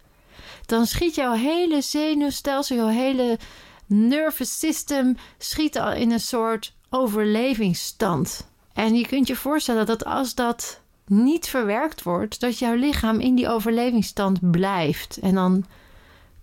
dan 0.66 0.86
schiet 0.86 1.14
jouw 1.14 1.32
hele 1.32 1.80
zenuwstelsel, 1.80 2.76
jouw 2.76 2.88
hele 2.88 3.38
nervous 3.86 4.58
system 4.58 5.16
schiet 5.38 5.78
al 5.78 5.92
in 5.92 6.10
een 6.10 6.20
soort 6.20 6.74
overlevingsstand. 6.90 8.48
En 8.72 8.94
je 8.94 9.06
kunt 9.06 9.26
je 9.26 9.36
voorstellen 9.36 9.86
dat 9.86 10.04
als 10.04 10.34
dat 10.34 10.80
niet 11.06 11.48
verwerkt 11.48 12.02
wordt, 12.02 12.40
dat 12.40 12.58
jouw 12.58 12.74
lichaam 12.74 13.20
in 13.20 13.34
die 13.34 13.48
overlevingsstand 13.48 14.50
blijft. 14.50 15.18
En 15.22 15.34
dan 15.34 15.64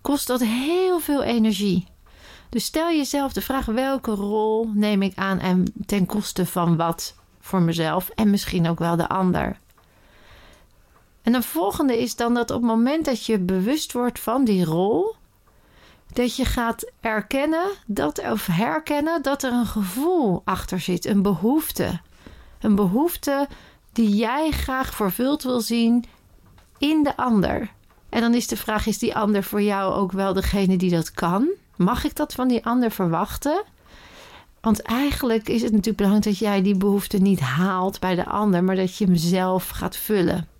kost 0.00 0.26
dat 0.26 0.40
heel 0.40 1.00
veel 1.00 1.22
energie. 1.22 1.86
Dus 2.48 2.64
stel 2.64 2.88
jezelf 2.88 3.32
de 3.32 3.40
vraag: 3.40 3.66
welke 3.66 4.10
rol 4.10 4.70
neem 4.74 5.02
ik 5.02 5.12
aan 5.14 5.38
en 5.38 5.72
ten 5.86 6.06
koste 6.06 6.46
van 6.46 6.76
wat 6.76 7.14
voor 7.40 7.62
mezelf 7.62 8.08
en 8.08 8.30
misschien 8.30 8.68
ook 8.68 8.78
wel 8.78 8.96
de 8.96 9.08
ander? 9.08 9.58
En 11.28 11.34
de 11.34 11.42
volgende 11.42 11.98
is 11.98 12.16
dan 12.16 12.34
dat 12.34 12.50
op 12.50 12.56
het 12.56 12.70
moment 12.70 13.04
dat 13.04 13.26
je 13.26 13.38
bewust 13.38 13.92
wordt 13.92 14.20
van 14.20 14.44
die 14.44 14.64
rol, 14.64 15.14
dat 16.12 16.36
je 16.36 16.44
gaat 16.44 16.90
erkennen 17.00 17.70
dat, 17.86 18.18
of 18.30 18.46
herkennen 18.46 19.22
dat 19.22 19.42
er 19.42 19.52
een 19.52 19.66
gevoel 19.66 20.42
achter 20.44 20.80
zit, 20.80 21.06
een 21.06 21.22
behoefte. 21.22 22.00
Een 22.60 22.74
behoefte 22.74 23.48
die 23.92 24.08
jij 24.08 24.50
graag 24.50 24.94
vervuld 24.94 25.42
wil 25.42 25.60
zien 25.60 26.04
in 26.78 27.02
de 27.02 27.16
ander. 27.16 27.70
En 28.08 28.20
dan 28.20 28.34
is 28.34 28.46
de 28.46 28.56
vraag: 28.56 28.86
is 28.86 28.98
die 28.98 29.16
ander 29.16 29.42
voor 29.42 29.62
jou 29.62 29.94
ook 29.94 30.12
wel 30.12 30.32
degene 30.32 30.76
die 30.76 30.90
dat 30.90 31.12
kan? 31.12 31.48
Mag 31.76 32.04
ik 32.04 32.16
dat 32.16 32.34
van 32.34 32.48
die 32.48 32.66
ander 32.66 32.90
verwachten? 32.90 33.62
Want 34.60 34.82
eigenlijk 34.82 35.48
is 35.48 35.62
het 35.62 35.70
natuurlijk 35.70 35.96
belangrijk 35.96 36.24
dat 36.24 36.38
jij 36.38 36.62
die 36.62 36.76
behoefte 36.76 37.18
niet 37.18 37.40
haalt 37.40 38.00
bij 38.00 38.14
de 38.14 38.26
ander, 38.26 38.64
maar 38.64 38.76
dat 38.76 38.96
je 38.96 39.04
hem 39.04 39.16
zelf 39.16 39.68
gaat 39.68 39.96
vullen. 39.96 40.56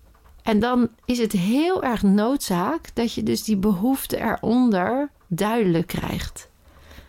En 0.49 0.59
dan 0.59 0.89
is 1.05 1.17
het 1.17 1.31
heel 1.31 1.83
erg 1.83 2.03
noodzaak 2.03 2.95
dat 2.95 3.13
je 3.13 3.23
dus 3.23 3.43
die 3.43 3.57
behoefte 3.57 4.17
eronder 4.17 5.09
duidelijk 5.27 5.87
krijgt. 5.87 6.49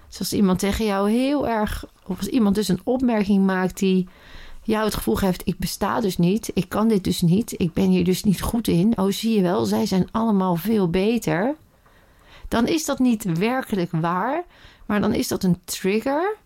Dus 0.09 0.19
als 0.19 0.33
iemand 0.33 0.59
tegen 0.59 0.85
jou 0.85 1.11
heel 1.11 1.49
erg, 1.49 1.85
of 2.07 2.19
als 2.19 2.27
iemand 2.27 2.55
dus 2.55 2.69
een 2.69 2.81
opmerking 2.85 3.47
maakt 3.47 3.79
die 3.79 4.09
jou 4.63 4.85
het 4.85 4.95
gevoel 4.95 5.15
geeft: 5.15 5.43
ik 5.45 5.59
besta 5.59 6.01
dus 6.01 6.19
niet, 6.19 6.51
ik 6.55 6.69
kan 6.69 6.89
dit 6.89 7.05
dus 7.05 7.21
niet, 7.21 7.61
ik 7.61 7.73
ben 7.73 7.89
hier 7.89 8.05
dus 8.05 8.25
niet 8.25 8.43
goed 8.43 8.69
in. 8.69 8.99
Oh, 8.99 9.11
zie 9.11 9.37
je 9.37 9.43
wel, 9.43 9.65
zij 9.65 9.87
zijn 9.87 10.09
allemaal 10.11 10.57
veel 10.57 10.91
beter. 10.91 11.57
Dan 12.49 12.67
is 12.67 12.85
dat 12.85 12.99
niet 12.99 13.39
werkelijk 13.39 13.91
waar, 13.91 14.45
maar 14.87 15.01
dan 15.01 15.15
is 15.15 15.29
dat 15.29 15.43
een 15.43 15.61
trigger 15.65 16.37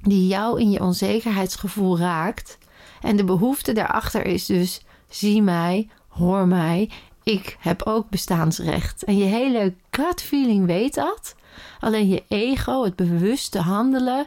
die 0.00 0.26
jou 0.26 0.60
in 0.60 0.70
je 0.70 0.80
onzekerheidsgevoel 0.80 1.98
raakt. 1.98 2.58
En 3.00 3.16
de 3.16 3.24
behoefte 3.24 3.72
daarachter 3.72 4.26
is 4.26 4.46
dus: 4.46 4.82
zie 5.08 5.42
mij, 5.42 5.88
hoor 6.14 6.46
mij, 6.46 6.90
ik 7.22 7.56
heb 7.60 7.82
ook 7.82 8.08
bestaansrecht. 8.08 9.04
En 9.04 9.16
je 9.16 9.24
hele 9.24 9.74
gut 9.90 10.22
feeling 10.22 10.66
weet 10.66 10.94
dat. 10.94 11.34
Alleen 11.80 12.08
je 12.08 12.22
ego, 12.28 12.84
het 12.84 12.96
bewuste 12.96 13.58
handelen, 13.58 14.26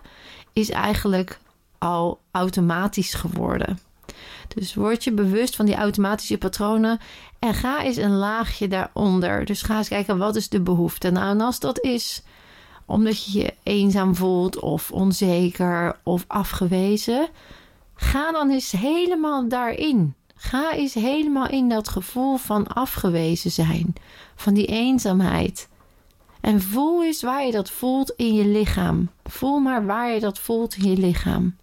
is 0.53 0.70
eigenlijk 0.70 1.39
al 1.77 2.20
automatisch 2.32 3.13
geworden. 3.13 3.79
Dus 4.48 4.74
word 4.74 5.03
je 5.03 5.12
bewust 5.12 5.56
van 5.56 5.65
die 5.65 5.75
automatische 5.75 6.38
patronen 6.38 7.00
en 7.39 7.53
ga 7.53 7.84
eens 7.84 7.98
een 7.98 8.15
laagje 8.15 8.67
daaronder. 8.67 9.46
Dus 9.46 9.62
ga 9.62 9.77
eens 9.77 9.88
kijken 9.88 10.17
wat 10.17 10.36
is 10.36 10.50
de 10.50 10.62
behoefte. 10.62 11.10
Nou, 11.10 11.29
en 11.29 11.41
als 11.41 11.60
dat 11.60 11.84
is 11.84 12.24
omdat 12.86 13.25
je 13.25 13.39
je 13.39 13.53
eenzaam 13.63 14.15
voelt 14.15 14.60
of 14.60 14.91
onzeker 14.91 16.00
of 16.03 16.25
afgewezen, 16.27 17.27
ga 17.96 18.32
dan 18.32 18.51
eens 18.51 18.72
helemaal 18.72 19.48
daarin. 19.48 20.15
Ga 20.39 20.74
eens 20.74 20.94
helemaal 20.94 21.50
in 21.50 21.70
dat 21.70 21.88
gevoel 21.88 22.38
van 22.38 22.67
afgewezen 22.67 23.51
zijn, 23.51 23.94
van 24.36 24.53
die 24.53 24.65
eenzaamheid. 24.65 25.67
En 26.41 26.62
voel 26.62 27.03
eens 27.03 27.22
waar 27.22 27.46
je 27.46 27.51
dat 27.51 27.70
voelt 27.70 28.13
in 28.17 28.34
je 28.34 28.46
lichaam. 28.46 29.10
Voel 29.24 29.60
maar 29.60 29.86
waar 29.86 30.13
je 30.13 30.20
dat 30.20 30.39
voelt 30.39 30.75
in 30.75 30.89
je 30.89 30.98
lichaam. 30.98 31.56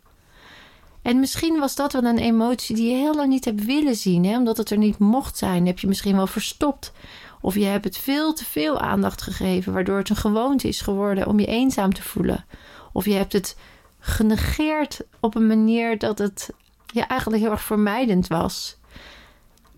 En 1.02 1.20
misschien 1.20 1.58
was 1.58 1.74
dat 1.74 1.92
wel 1.92 2.04
een 2.04 2.18
emotie 2.18 2.76
die 2.76 2.90
je 2.90 2.96
heel 2.96 3.14
lang 3.14 3.28
niet 3.28 3.44
hebt 3.44 3.64
willen 3.64 3.96
zien, 3.96 4.24
hè? 4.24 4.36
omdat 4.36 4.56
het 4.56 4.70
er 4.70 4.78
niet 4.78 4.98
mocht 4.98 5.36
zijn. 5.38 5.66
Heb 5.66 5.78
je 5.78 5.86
misschien 5.86 6.16
wel 6.16 6.26
verstopt. 6.26 6.92
Of 7.40 7.54
je 7.54 7.64
hebt 7.64 7.84
het 7.84 7.96
veel 7.96 8.32
te 8.32 8.44
veel 8.44 8.80
aandacht 8.80 9.22
gegeven, 9.22 9.72
waardoor 9.72 9.98
het 9.98 10.10
een 10.10 10.16
gewoonte 10.16 10.68
is 10.68 10.80
geworden 10.80 11.26
om 11.26 11.40
je 11.40 11.46
eenzaam 11.46 11.94
te 11.94 12.02
voelen. 12.02 12.44
Of 12.92 13.04
je 13.04 13.12
hebt 13.12 13.32
het 13.32 13.56
genegeerd 13.98 15.00
op 15.20 15.34
een 15.34 15.46
manier 15.46 15.98
dat 15.98 16.18
het 16.18 16.50
ja, 16.94 17.08
eigenlijk 17.08 17.42
heel 17.42 17.50
erg 17.50 17.62
vermijdend 17.62 18.26
was. 18.26 18.76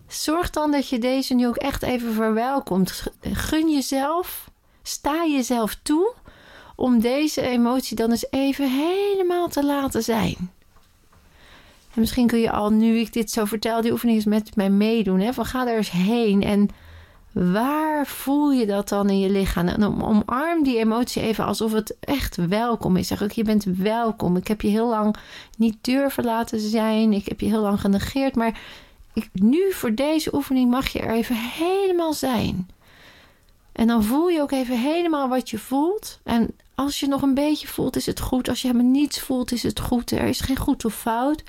Zorg 0.07 0.51
dan 0.51 0.71
dat 0.71 0.89
je 0.89 0.99
deze 0.99 1.35
nu 1.35 1.47
ook 1.47 1.57
echt 1.57 1.83
even 1.83 2.13
verwelkomt. 2.13 3.07
Gun 3.21 3.71
jezelf, 3.71 4.51
sta 4.83 5.25
jezelf 5.27 5.77
toe 5.83 6.15
om 6.75 7.01
deze 7.01 7.41
emotie 7.41 7.97
dan 7.97 8.11
eens 8.11 8.31
even 8.31 8.71
helemaal 8.71 9.49
te 9.49 9.65
laten 9.65 10.03
zijn. 10.03 10.37
En 11.95 12.01
misschien 12.01 12.27
kun 12.27 12.39
je 12.39 12.51
al, 12.51 12.71
nu 12.71 12.99
ik 12.99 13.13
dit 13.13 13.31
zo 13.31 13.45
vertel, 13.45 13.81
die 13.81 13.93
oefening 13.93 14.17
eens 14.17 14.27
met 14.27 14.57
mij 14.57 14.71
meedoen. 14.71 15.21
Hè? 15.21 15.33
Van 15.33 15.45
ga 15.45 15.67
er 15.67 15.77
eens 15.77 15.91
heen 15.91 16.43
en 16.43 16.69
waar 17.37 18.07
voel 18.07 18.53
je 18.53 18.67
dat 18.67 18.89
dan 18.89 19.11
in 19.11 19.19
je 19.19 19.31
lichaam? 19.31 19.69
En 19.69 20.03
omarm 20.03 20.63
die 20.63 20.79
emotie 20.79 21.23
even 21.23 21.45
alsof 21.45 21.73
het 21.73 21.97
echt 22.01 22.37
welkom 22.37 22.97
is. 22.97 23.07
Zeg 23.07 23.23
ook, 23.23 23.31
je 23.31 23.45
bent 23.45 23.65
welkom. 23.65 24.37
Ik 24.37 24.49
heb 24.49 24.61
je 24.61 24.69
heel 24.69 24.89
lang 24.89 25.17
niet 25.57 25.77
durven 25.81 26.25
laten 26.25 26.61
zijn. 26.61 27.13
Ik 27.13 27.27
heb 27.27 27.41
je 27.41 27.47
heel 27.47 27.61
lang 27.61 27.81
genegeerd. 27.81 28.35
Maar 28.35 28.61
ik, 29.13 29.29
nu 29.33 29.73
voor 29.73 29.95
deze 29.95 30.35
oefening 30.35 30.71
mag 30.71 30.89
je 30.89 30.99
er 30.99 31.15
even 31.15 31.37
helemaal 31.37 32.13
zijn. 32.13 32.69
En 33.73 33.87
dan 33.87 34.05
voel 34.05 34.29
je 34.29 34.41
ook 34.41 34.53
even 34.53 34.81
helemaal 34.81 35.29
wat 35.29 35.51
je 35.51 35.59
voelt. 35.59 36.21
En 36.23 36.51
als 36.75 37.01
je 37.01 37.07
nog 37.07 37.23
een 37.23 37.35
beetje 37.35 37.69
voelt, 37.69 37.97
is 37.97 38.07
het 38.07 38.21
goed. 38.21 38.49
Als 38.49 38.63
je 38.63 38.69
helemaal 38.69 38.91
niets 38.91 39.21
voelt, 39.21 39.53
is 39.53 39.63
het 39.63 39.81
goed. 39.81 40.11
Er 40.11 40.25
is 40.25 40.41
geen 40.41 40.57
goed 40.57 40.85
of 40.85 40.95
fout. 40.95 41.43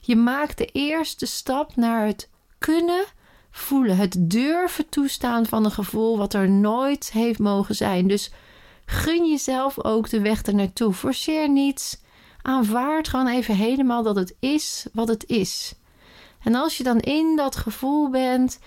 Je 0.00 0.16
maakt 0.16 0.58
de 0.58 0.66
eerste 0.66 1.26
stap 1.26 1.76
naar 1.76 2.06
het 2.06 2.28
kunnen 2.58 3.04
voelen. 3.56 3.96
Het 3.96 4.16
durven 4.18 4.88
toestaan 4.88 5.46
van 5.46 5.64
een 5.64 5.70
gevoel 5.70 6.18
wat 6.18 6.34
er 6.34 6.50
nooit 6.50 7.10
heeft 7.12 7.38
mogen 7.38 7.74
zijn. 7.74 8.08
Dus 8.08 8.30
gun 8.86 9.28
jezelf 9.28 9.84
ook 9.84 10.08
de 10.08 10.20
weg 10.20 10.46
er 10.46 10.54
naartoe. 10.54 10.92
Forceer 10.92 11.48
niets. 11.48 12.00
Aanvaard 12.42 13.08
gewoon 13.08 13.28
even 13.28 13.54
helemaal 13.54 14.02
dat 14.02 14.16
het 14.16 14.34
is 14.40 14.86
wat 14.92 15.08
het 15.08 15.24
is. 15.26 15.74
En 16.42 16.54
als 16.54 16.76
je 16.76 16.82
dan 16.82 17.00
in 17.00 17.36
dat 17.36 17.56
gevoel 17.56 18.10
bent, 18.10 18.58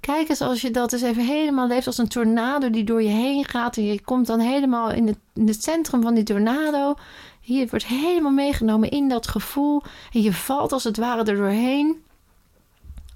kijk 0.00 0.28
eens 0.28 0.40
als 0.40 0.60
je 0.60 0.70
dat 0.70 0.92
eens 0.92 1.02
even 1.02 1.26
helemaal 1.26 1.66
leeft 1.66 1.86
als 1.86 1.98
een 1.98 2.08
tornado 2.08 2.70
die 2.70 2.84
door 2.84 3.02
je 3.02 3.08
heen 3.08 3.44
gaat. 3.44 3.76
En 3.76 3.84
je 3.84 4.00
komt 4.00 4.26
dan 4.26 4.40
helemaal 4.40 4.90
in 4.90 5.06
het, 5.06 5.18
in 5.34 5.46
het 5.46 5.62
centrum 5.62 6.02
van 6.02 6.14
die 6.14 6.24
tornado. 6.24 6.94
Je 7.40 7.66
wordt 7.70 7.86
helemaal 7.86 8.32
meegenomen 8.32 8.90
in 8.90 9.08
dat 9.08 9.28
gevoel. 9.28 9.82
En 10.12 10.22
je 10.22 10.32
valt 10.32 10.72
als 10.72 10.84
het 10.84 10.96
ware 10.96 11.24
er 11.24 11.36
doorheen. 11.36 12.04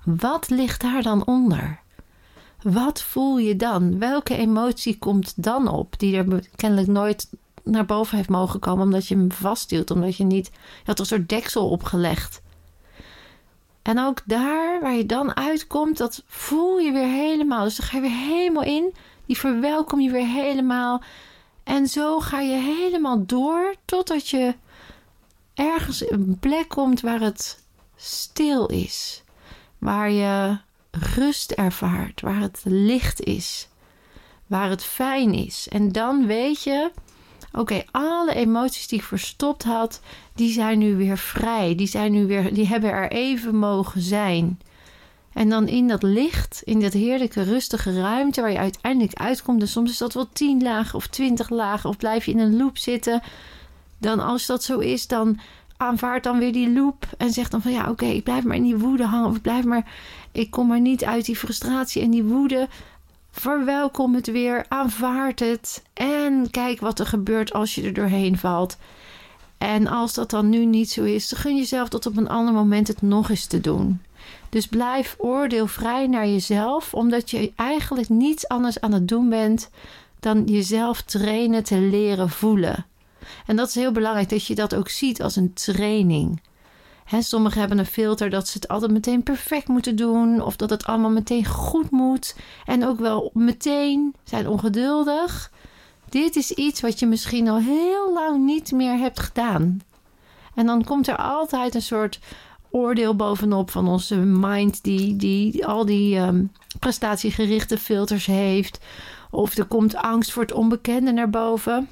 Wat 0.04 0.50
ligt 0.50 0.80
daar 0.80 1.02
dan 1.02 1.26
onder? 1.26 1.80
Wat 2.62 3.02
voel 3.02 3.38
je 3.38 3.57
dan? 3.57 3.99
Welke 3.99 4.37
emotie 4.37 4.99
komt 4.99 5.42
dan 5.42 5.69
op? 5.69 5.99
Die 5.99 6.16
er 6.16 6.49
kennelijk 6.57 6.88
nooit 6.88 7.28
naar 7.62 7.85
boven 7.85 8.16
heeft 8.16 8.28
mogen 8.28 8.61
komen 8.61 8.85
omdat 8.85 9.07
je 9.07 9.16
hem 9.16 9.33
vasthield. 9.33 9.90
Omdat 9.90 10.16
je 10.16 10.25
niet. 10.25 10.47
Je 10.54 10.85
had 10.85 10.99
een 10.99 11.07
soort 11.07 11.28
deksel 11.28 11.69
opgelegd. 11.69 12.42
En 13.83 13.99
ook 13.99 14.21
daar 14.25 14.80
waar 14.80 14.95
je 14.95 15.07
dan 15.07 15.37
uitkomt, 15.37 15.97
dat 15.99 16.23
voel 16.26 16.78
je 16.78 16.92
weer 16.92 17.09
helemaal. 17.09 17.64
Dus 17.64 17.76
dan 17.76 17.87
ga 17.87 17.97
je 17.97 18.02
weer 18.02 18.19
helemaal 18.19 18.62
in. 18.62 18.95
Die 19.26 19.38
verwelkom 19.38 20.00
je 20.00 20.11
weer 20.11 20.26
helemaal. 20.26 21.02
En 21.64 21.87
zo 21.87 22.21
ga 22.21 22.40
je 22.40 22.57
helemaal 22.57 23.26
door 23.26 23.75
totdat 23.85 24.28
je 24.28 24.54
ergens 25.54 26.11
een 26.11 26.37
plek 26.40 26.69
komt 26.69 27.00
waar 27.00 27.21
het 27.21 27.64
stil 27.97 28.66
is. 28.66 29.23
Waar 29.81 30.11
je 30.11 30.59
rust 30.91 31.51
ervaart, 31.51 32.21
waar 32.21 32.41
het 32.41 32.61
licht 32.65 33.21
is, 33.21 33.69
waar 34.47 34.71
het 34.71 34.85
fijn 34.85 35.35
is. 35.35 35.69
En 35.71 35.93
dan 35.93 36.27
weet 36.27 36.63
je, 36.63 36.91
oké, 37.53 37.83
alle 37.91 38.35
emoties 38.35 38.89
die 38.89 38.99
ik 38.99 39.05
verstopt 39.05 39.63
had, 39.63 40.01
die 40.35 40.53
zijn 40.53 40.79
nu 40.79 40.97
weer 40.97 41.19
vrij. 41.19 41.75
Die, 41.75 41.87
zijn 41.87 42.13
nu 42.13 42.27
weer, 42.27 42.55
die 42.55 42.67
hebben 42.67 42.91
er 42.91 43.11
even 43.11 43.57
mogen 43.57 44.01
zijn. 44.01 44.61
En 45.33 45.49
dan 45.49 45.69
in 45.69 45.89
dat 45.89 46.03
licht, 46.03 46.63
in 46.65 46.81
dat 46.81 46.93
heerlijke 46.93 47.43
rustige 47.43 48.01
ruimte 48.01 48.41
waar 48.41 48.51
je 48.51 48.59
uiteindelijk 48.59 49.15
uitkomt. 49.15 49.61
En 49.61 49.69
soms 49.69 49.91
is 49.91 49.99
dat 49.99 50.15
wel 50.15 50.29
tien 50.33 50.63
lagen 50.63 50.95
of 50.95 51.07
twintig 51.07 51.51
lagen. 51.51 51.91
Of 51.91 51.97
blijf 51.97 52.25
je 52.25 52.33
in 52.33 52.39
een 52.39 52.57
loop 52.57 52.79
zitten. 52.79 53.23
Dan 53.99 54.21
als 54.21 54.47
dat 54.47 54.63
zo 54.65 54.79
is, 54.79 55.07
dan 55.07 55.39
aanvaard 55.81 56.23
dan 56.23 56.39
weer 56.39 56.53
die 56.53 56.73
loop. 56.73 57.07
En 57.19 57.31
zeg 57.31 57.49
dan 57.49 57.63
van 57.63 57.73
ja, 57.73 57.91
oké, 57.91 58.05
ik 58.05 58.25
blijf 58.25 58.45
maar 58.45 58.57
in 58.57 58.63
die 58.63 58.77
woede 58.77 59.05
hangen. 59.05 59.29
Of 59.29 59.37
ik 59.37 59.43
blijf 59.43 59.65
maar, 59.65 59.93
ik 60.33 60.51
kom 60.51 60.67
maar 60.67 60.81
niet 60.81 61.05
uit 61.05 61.25
die 61.25 61.37
frustratie 61.37 62.03
en 62.03 62.11
die 62.11 62.25
woede. 62.25 62.69
Verwelkom 63.31 64.15
het 64.15 64.31
weer, 64.31 64.65
aanvaard 64.69 65.41
het. 65.41 65.83
En 65.93 66.51
kijk 66.51 66.81
wat 66.81 66.99
er 66.99 67.07
gebeurt 67.07 67.53
als 67.53 67.75
je 67.75 67.83
er 67.83 67.93
doorheen 67.93 68.39
valt. 68.39 68.77
En 69.59 69.87
als 69.87 70.15
dat 70.15 70.31
dan 70.31 70.49
nu 70.49 70.65
niet 70.65 70.91
zo 70.91 71.03
is, 71.03 71.33
gun 71.33 71.57
jezelf 71.57 71.89
tot 71.89 72.07
op 72.07 72.17
een 72.17 72.29
ander 72.29 72.55
moment 72.55 72.89
het 72.89 73.03
nog 73.03 73.31
eens 73.31 73.47
te 73.47 73.61
doen. 73.61 74.01
Dus 74.49 74.67
blijf 74.67 75.15
oordeelvrij 75.19 76.07
naar 76.07 76.27
jezelf, 76.27 76.95
omdat 76.95 77.31
je 77.31 77.53
eigenlijk 77.57 78.09
niets 78.09 78.49
anders 78.49 78.81
aan 78.81 78.93
het 78.93 79.09
doen 79.09 79.29
bent 79.29 79.71
dan 80.21 80.45
jezelf 80.45 81.03
trainen 81.03 81.65
te 81.65 81.79
leren 81.79 82.31
voelen. 82.31 82.87
En 83.47 83.57
dat 83.57 83.69
is 83.69 83.75
heel 83.75 83.93
belangrijk 83.93 84.29
dat 84.29 84.47
je 84.47 84.55
dat 84.55 84.75
ook 84.75 84.89
ziet 84.89 85.23
als 85.23 85.37
een 85.37 85.53
training. 85.53 86.41
He, 87.05 87.23
sommigen 87.23 87.61
hebben 87.61 87.79
een 87.79 87.87
filter 87.87 88.31
dat 88.31 88.49
ze 88.49 88.59
het 88.59 88.69
altijd 88.69 88.91
meteen 88.91 89.23
perfect 89.23 89.69
moeten 89.69 89.97
doen, 89.97 90.43
of 90.43 90.57
dat 90.57 90.71
het 90.71 90.85
allemaal 90.85 91.11
meteen 91.11 91.47
goed 91.47 91.91
moet. 91.91 92.37
En 92.65 92.87
ook 92.87 92.99
wel 92.99 93.31
meteen 93.35 94.15
zijn 94.25 94.49
ongeduldig. 94.49 95.50
Dit 96.09 96.37
is 96.37 96.50
iets 96.50 96.81
wat 96.81 96.99
je 96.99 97.07
misschien 97.07 97.49
al 97.49 97.59
heel 97.59 98.12
lang 98.12 98.45
niet 98.45 98.73
meer 98.73 98.99
hebt 98.99 99.21
gedaan. 99.21 99.81
En 100.55 100.67
dan 100.67 100.85
komt 100.85 101.09
er 101.09 101.17
altijd 101.17 101.75
een 101.75 101.83
soort 101.83 102.19
oordeel 102.71 103.17
bovenop 103.17 103.71
van 103.71 103.89
onze 103.89 104.17
mind, 104.17 104.83
die, 104.83 105.17
die 105.17 105.67
al 105.67 105.85
die 105.85 106.19
um, 106.19 106.53
prestatiegerichte 106.79 107.79
filters 107.79 108.27
heeft. 108.27 108.81
Of 109.31 109.57
er 109.57 109.65
komt 109.65 109.97
angst 109.97 110.33
voor 110.33 110.43
het 110.43 110.53
onbekende 110.53 111.12
naar 111.12 111.31
boven. 111.31 111.89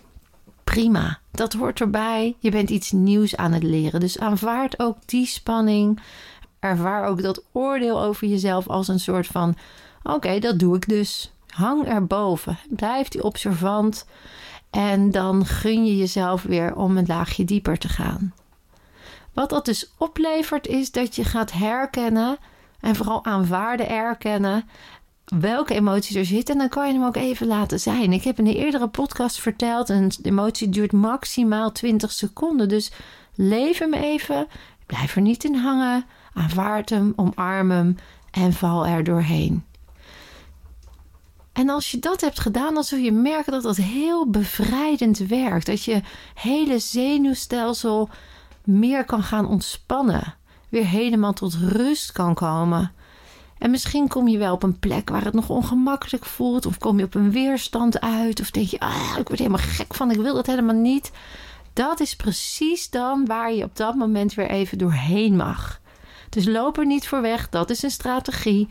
Prima, 0.69 1.19
dat 1.31 1.53
hoort 1.53 1.81
erbij. 1.81 2.37
Je 2.39 2.51
bent 2.51 2.71
iets 2.71 2.93
nieuws 2.93 3.37
aan 3.37 3.53
het 3.53 3.63
leren. 3.63 4.01
Dus 4.01 4.19
aanvaard 4.19 4.81
ook 4.81 4.97
die 5.07 5.27
spanning. 5.27 6.01
Ervaar 6.59 7.07
ook 7.07 7.23
dat 7.23 7.43
oordeel 7.53 8.03
over 8.03 8.27
jezelf 8.27 8.69
als 8.69 8.89
een 8.89 9.01
soort 9.01 9.27
van: 9.27 9.57
oké, 10.03 10.39
dat 10.39 10.59
doe 10.59 10.77
ik 10.77 10.89
dus. 10.89 11.33
Hang 11.47 11.87
erboven. 11.87 12.59
Blijf 12.69 13.09
die 13.09 13.25
observant. 13.25 14.07
En 14.71 15.11
dan 15.11 15.47
gun 15.47 15.87
je 15.87 15.97
jezelf 15.97 16.43
weer 16.43 16.75
om 16.75 16.97
een 16.97 17.07
laagje 17.07 17.45
dieper 17.45 17.79
te 17.79 17.89
gaan. 17.89 18.35
Wat 19.33 19.51
dat 19.51 19.65
dus 19.65 19.93
oplevert, 19.99 20.67
is 20.67 20.91
dat 20.91 21.17
je 21.17 21.25
gaat 21.25 21.53
herkennen 21.53 22.39
en 22.81 22.97
vooral 22.97 23.25
aanvaarden, 23.25 23.89
erkennen 23.89 24.69
welke 25.29 25.75
emoties 25.75 26.15
er 26.15 26.25
zitten. 26.25 26.55
En 26.55 26.61
dan 26.61 26.69
kan 26.69 26.87
je 26.87 26.93
hem 26.93 27.05
ook 27.05 27.17
even 27.17 27.47
laten 27.47 27.81
zijn. 27.81 28.13
Ik 28.13 28.25
heb 28.25 28.39
in 28.39 28.45
de 28.45 28.57
eerdere 28.57 28.89
podcast 28.89 29.41
verteld: 29.41 29.89
een 29.89 30.13
emotie 30.23 30.69
duurt 30.69 30.93
maximaal 30.93 31.73
20 31.73 32.13
seconden. 32.13 32.69
Dus 32.69 32.93
leef 33.35 33.79
hem 33.79 33.95
even. 33.95 34.47
Blijf 34.87 35.17
er 35.17 35.23
niet 35.23 35.45
in 35.45 35.55
hangen. 35.55 36.05
Aanvaard 36.35 36.91
hem, 36.91 37.13
omarm 37.17 37.71
hem 37.71 37.97
en 38.31 38.53
val 38.53 38.87
er 38.87 39.05
doorheen. 39.05 39.65
En 41.53 41.69
als 41.69 41.91
je 41.91 41.99
dat 41.99 42.21
hebt 42.21 42.41
gedaan, 42.41 42.75
dan 42.75 42.85
zul 42.85 42.99
je 42.99 43.13
merken 43.13 43.53
dat 43.53 43.63
dat 43.63 43.77
heel 43.77 44.31
bevrijdend 44.31 45.19
werkt. 45.19 45.67
Dat 45.67 45.85
je 45.85 46.03
hele 46.35 46.79
zenuwstelsel 46.79 48.09
meer 48.65 49.05
kan 49.05 49.23
gaan 49.23 49.47
ontspannen. 49.47 50.35
Weer 50.69 50.87
helemaal 50.87 51.33
tot 51.33 51.55
rust 51.55 52.13
kan 52.13 52.35
komen. 52.35 52.93
En 53.59 53.71
misschien 53.71 54.09
kom 54.09 54.29
je 54.29 54.39
wel 54.39 54.55
op 54.55 54.63
een 54.63 54.79
plek 54.79 55.09
waar 55.09 55.25
het 55.25 55.35
nog 55.35 55.49
ongemakkelijk 55.49 56.25
voelt. 56.25 56.67
Of 56.67 56.79
kom 56.79 56.99
je 56.99 57.05
op 57.05 57.15
een 57.15 57.31
weerstand 57.31 58.01
uit. 58.01 58.41
Of 58.41 58.51
denk 58.51 58.67
je, 58.67 58.81
ah, 58.81 59.15
ik 59.19 59.29
word 59.29 59.39
helemaal 59.39 59.63
gek 59.63 59.95
van, 59.95 60.11
ik 60.11 60.17
wil 60.17 60.35
dat 60.35 60.47
helemaal 60.47 60.75
niet. 60.75 61.11
Dat 61.73 62.01
is 62.01 62.17
precies 62.17 62.91
dan 62.91 63.27
waar 63.27 63.53
je 63.53 63.65
op 63.65 63.77
dat 63.77 63.95
moment 63.95 64.35
weer 64.35 64.51
even 64.51 64.79
doorheen 64.79 65.37
mag. 65.37 65.81
Dus 66.29 66.47
loop 66.47 66.79
er 66.79 66.87
niet 66.87 67.09
voor 67.09 67.21
weg, 67.21 67.49
dat 67.49 67.71
is 67.71 67.83
een 67.83 67.91
strategie. 67.91 68.69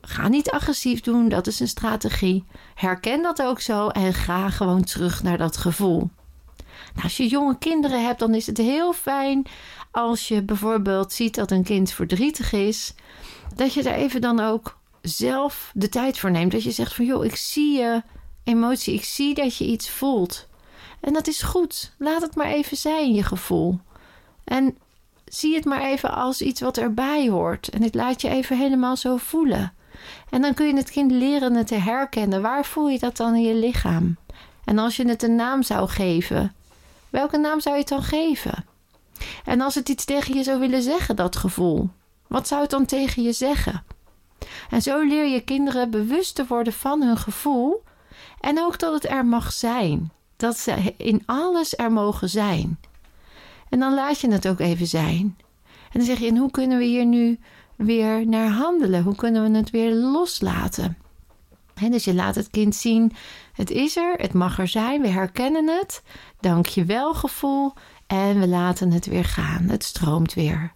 Ga 0.00 0.28
niet 0.28 0.50
agressief 0.50 1.00
doen, 1.00 1.28
dat 1.28 1.46
is 1.46 1.60
een 1.60 1.68
strategie. 1.68 2.44
Herken 2.74 3.22
dat 3.22 3.42
ook 3.42 3.60
zo 3.60 3.88
en 3.88 4.14
ga 4.14 4.50
gewoon 4.50 4.84
terug 4.84 5.22
naar 5.22 5.38
dat 5.38 5.56
gevoel. 5.56 6.10
Nou, 6.92 7.02
als 7.02 7.16
je 7.16 7.28
jonge 7.28 7.58
kinderen 7.58 8.04
hebt, 8.04 8.18
dan 8.18 8.34
is 8.34 8.46
het 8.46 8.56
heel 8.56 8.92
fijn 8.92 9.46
als 9.90 10.28
je 10.28 10.42
bijvoorbeeld 10.42 11.12
ziet 11.12 11.34
dat 11.34 11.50
een 11.50 11.64
kind 11.64 11.90
verdrietig 11.90 12.52
is, 12.52 12.94
dat 13.56 13.74
je 13.74 13.82
daar 13.82 13.94
even 13.94 14.20
dan 14.20 14.40
ook 14.40 14.78
zelf 15.02 15.70
de 15.74 15.88
tijd 15.88 16.18
voor 16.18 16.30
neemt. 16.30 16.52
Dat 16.52 16.62
je 16.62 16.70
zegt 16.70 16.94
van 16.94 17.04
joh, 17.04 17.24
ik 17.24 17.36
zie 17.36 17.78
je 17.78 18.02
emotie, 18.44 18.94
ik 18.94 19.04
zie 19.04 19.34
dat 19.34 19.56
je 19.56 19.64
iets 19.64 19.90
voelt. 19.90 20.46
En 21.00 21.12
dat 21.12 21.26
is 21.26 21.42
goed. 21.42 21.92
Laat 21.98 22.22
het 22.22 22.34
maar 22.34 22.46
even 22.46 22.76
zijn, 22.76 23.14
je 23.14 23.22
gevoel. 23.22 23.78
En 24.44 24.78
zie 25.24 25.54
het 25.54 25.64
maar 25.64 25.82
even 25.82 26.14
als 26.14 26.42
iets 26.42 26.60
wat 26.60 26.76
erbij 26.76 27.28
hoort. 27.28 27.68
En 27.68 27.82
het 27.82 27.94
laat 27.94 28.20
je 28.20 28.28
even 28.28 28.58
helemaal 28.58 28.96
zo 28.96 29.16
voelen. 29.16 29.72
En 30.30 30.42
dan 30.42 30.54
kun 30.54 30.66
je 30.66 30.76
het 30.76 30.90
kind 30.90 31.10
leren 31.10 31.54
het 31.54 31.66
te 31.66 31.74
herkennen. 31.74 32.42
Waar 32.42 32.64
voel 32.64 32.88
je 32.88 32.98
dat 32.98 33.16
dan 33.16 33.34
in 33.34 33.42
je 33.42 33.54
lichaam? 33.54 34.16
En 34.64 34.78
als 34.78 34.96
je 34.96 35.08
het 35.08 35.22
een 35.22 35.34
naam 35.34 35.62
zou 35.62 35.88
geven, 35.88 36.54
welke 37.10 37.38
naam 37.38 37.60
zou 37.60 37.74
je 37.74 37.80
het 37.80 37.90
dan 37.90 38.02
geven? 38.02 38.64
En 39.44 39.60
als 39.60 39.74
het 39.74 39.88
iets 39.88 40.04
tegen 40.04 40.36
je 40.36 40.42
zou 40.42 40.60
willen 40.60 40.82
zeggen, 40.82 41.16
dat 41.16 41.36
gevoel, 41.36 41.90
wat 42.34 42.48
zou 42.48 42.60
het 42.60 42.70
dan 42.70 42.84
tegen 42.86 43.22
je 43.22 43.32
zeggen? 43.32 43.84
En 44.70 44.82
zo 44.82 45.02
leer 45.02 45.26
je 45.26 45.40
kinderen 45.40 45.90
bewust 45.90 46.34
te 46.34 46.46
worden 46.46 46.72
van 46.72 47.02
hun 47.02 47.16
gevoel 47.16 47.82
en 48.40 48.58
ook 48.58 48.78
dat 48.78 48.92
het 48.92 49.10
er 49.10 49.26
mag 49.26 49.52
zijn. 49.52 50.12
Dat 50.36 50.58
ze 50.58 50.94
in 50.96 51.22
alles 51.26 51.76
er 51.76 51.92
mogen 51.92 52.28
zijn. 52.28 52.80
En 53.68 53.78
dan 53.78 53.94
laat 53.94 54.20
je 54.20 54.30
het 54.30 54.48
ook 54.48 54.60
even 54.60 54.86
zijn. 54.86 55.36
En 55.64 55.98
dan 55.98 56.02
zeg 56.02 56.18
je: 56.18 56.26
en 56.26 56.36
hoe 56.36 56.50
kunnen 56.50 56.78
we 56.78 56.84
hier 56.84 57.06
nu 57.06 57.38
weer 57.76 58.26
naar 58.26 58.48
handelen? 58.48 59.02
Hoe 59.02 59.16
kunnen 59.16 59.50
we 59.50 59.56
het 59.56 59.70
weer 59.70 59.94
loslaten? 59.94 60.96
dus 61.90 62.04
je 62.04 62.14
laat 62.14 62.34
het 62.34 62.50
kind 62.50 62.74
zien: 62.74 63.12
het 63.52 63.70
is 63.70 63.96
er, 63.96 64.14
het 64.16 64.32
mag 64.32 64.58
er 64.58 64.68
zijn, 64.68 65.00
we 65.00 65.08
herkennen 65.08 65.68
het. 65.68 66.02
Dank 66.40 66.66
je 66.66 66.84
wel, 66.84 67.14
gevoel. 67.14 67.72
En 68.06 68.40
we 68.40 68.48
laten 68.48 68.92
het 68.92 69.06
weer 69.06 69.24
gaan. 69.24 69.62
Het 69.68 69.84
stroomt 69.84 70.34
weer. 70.34 70.72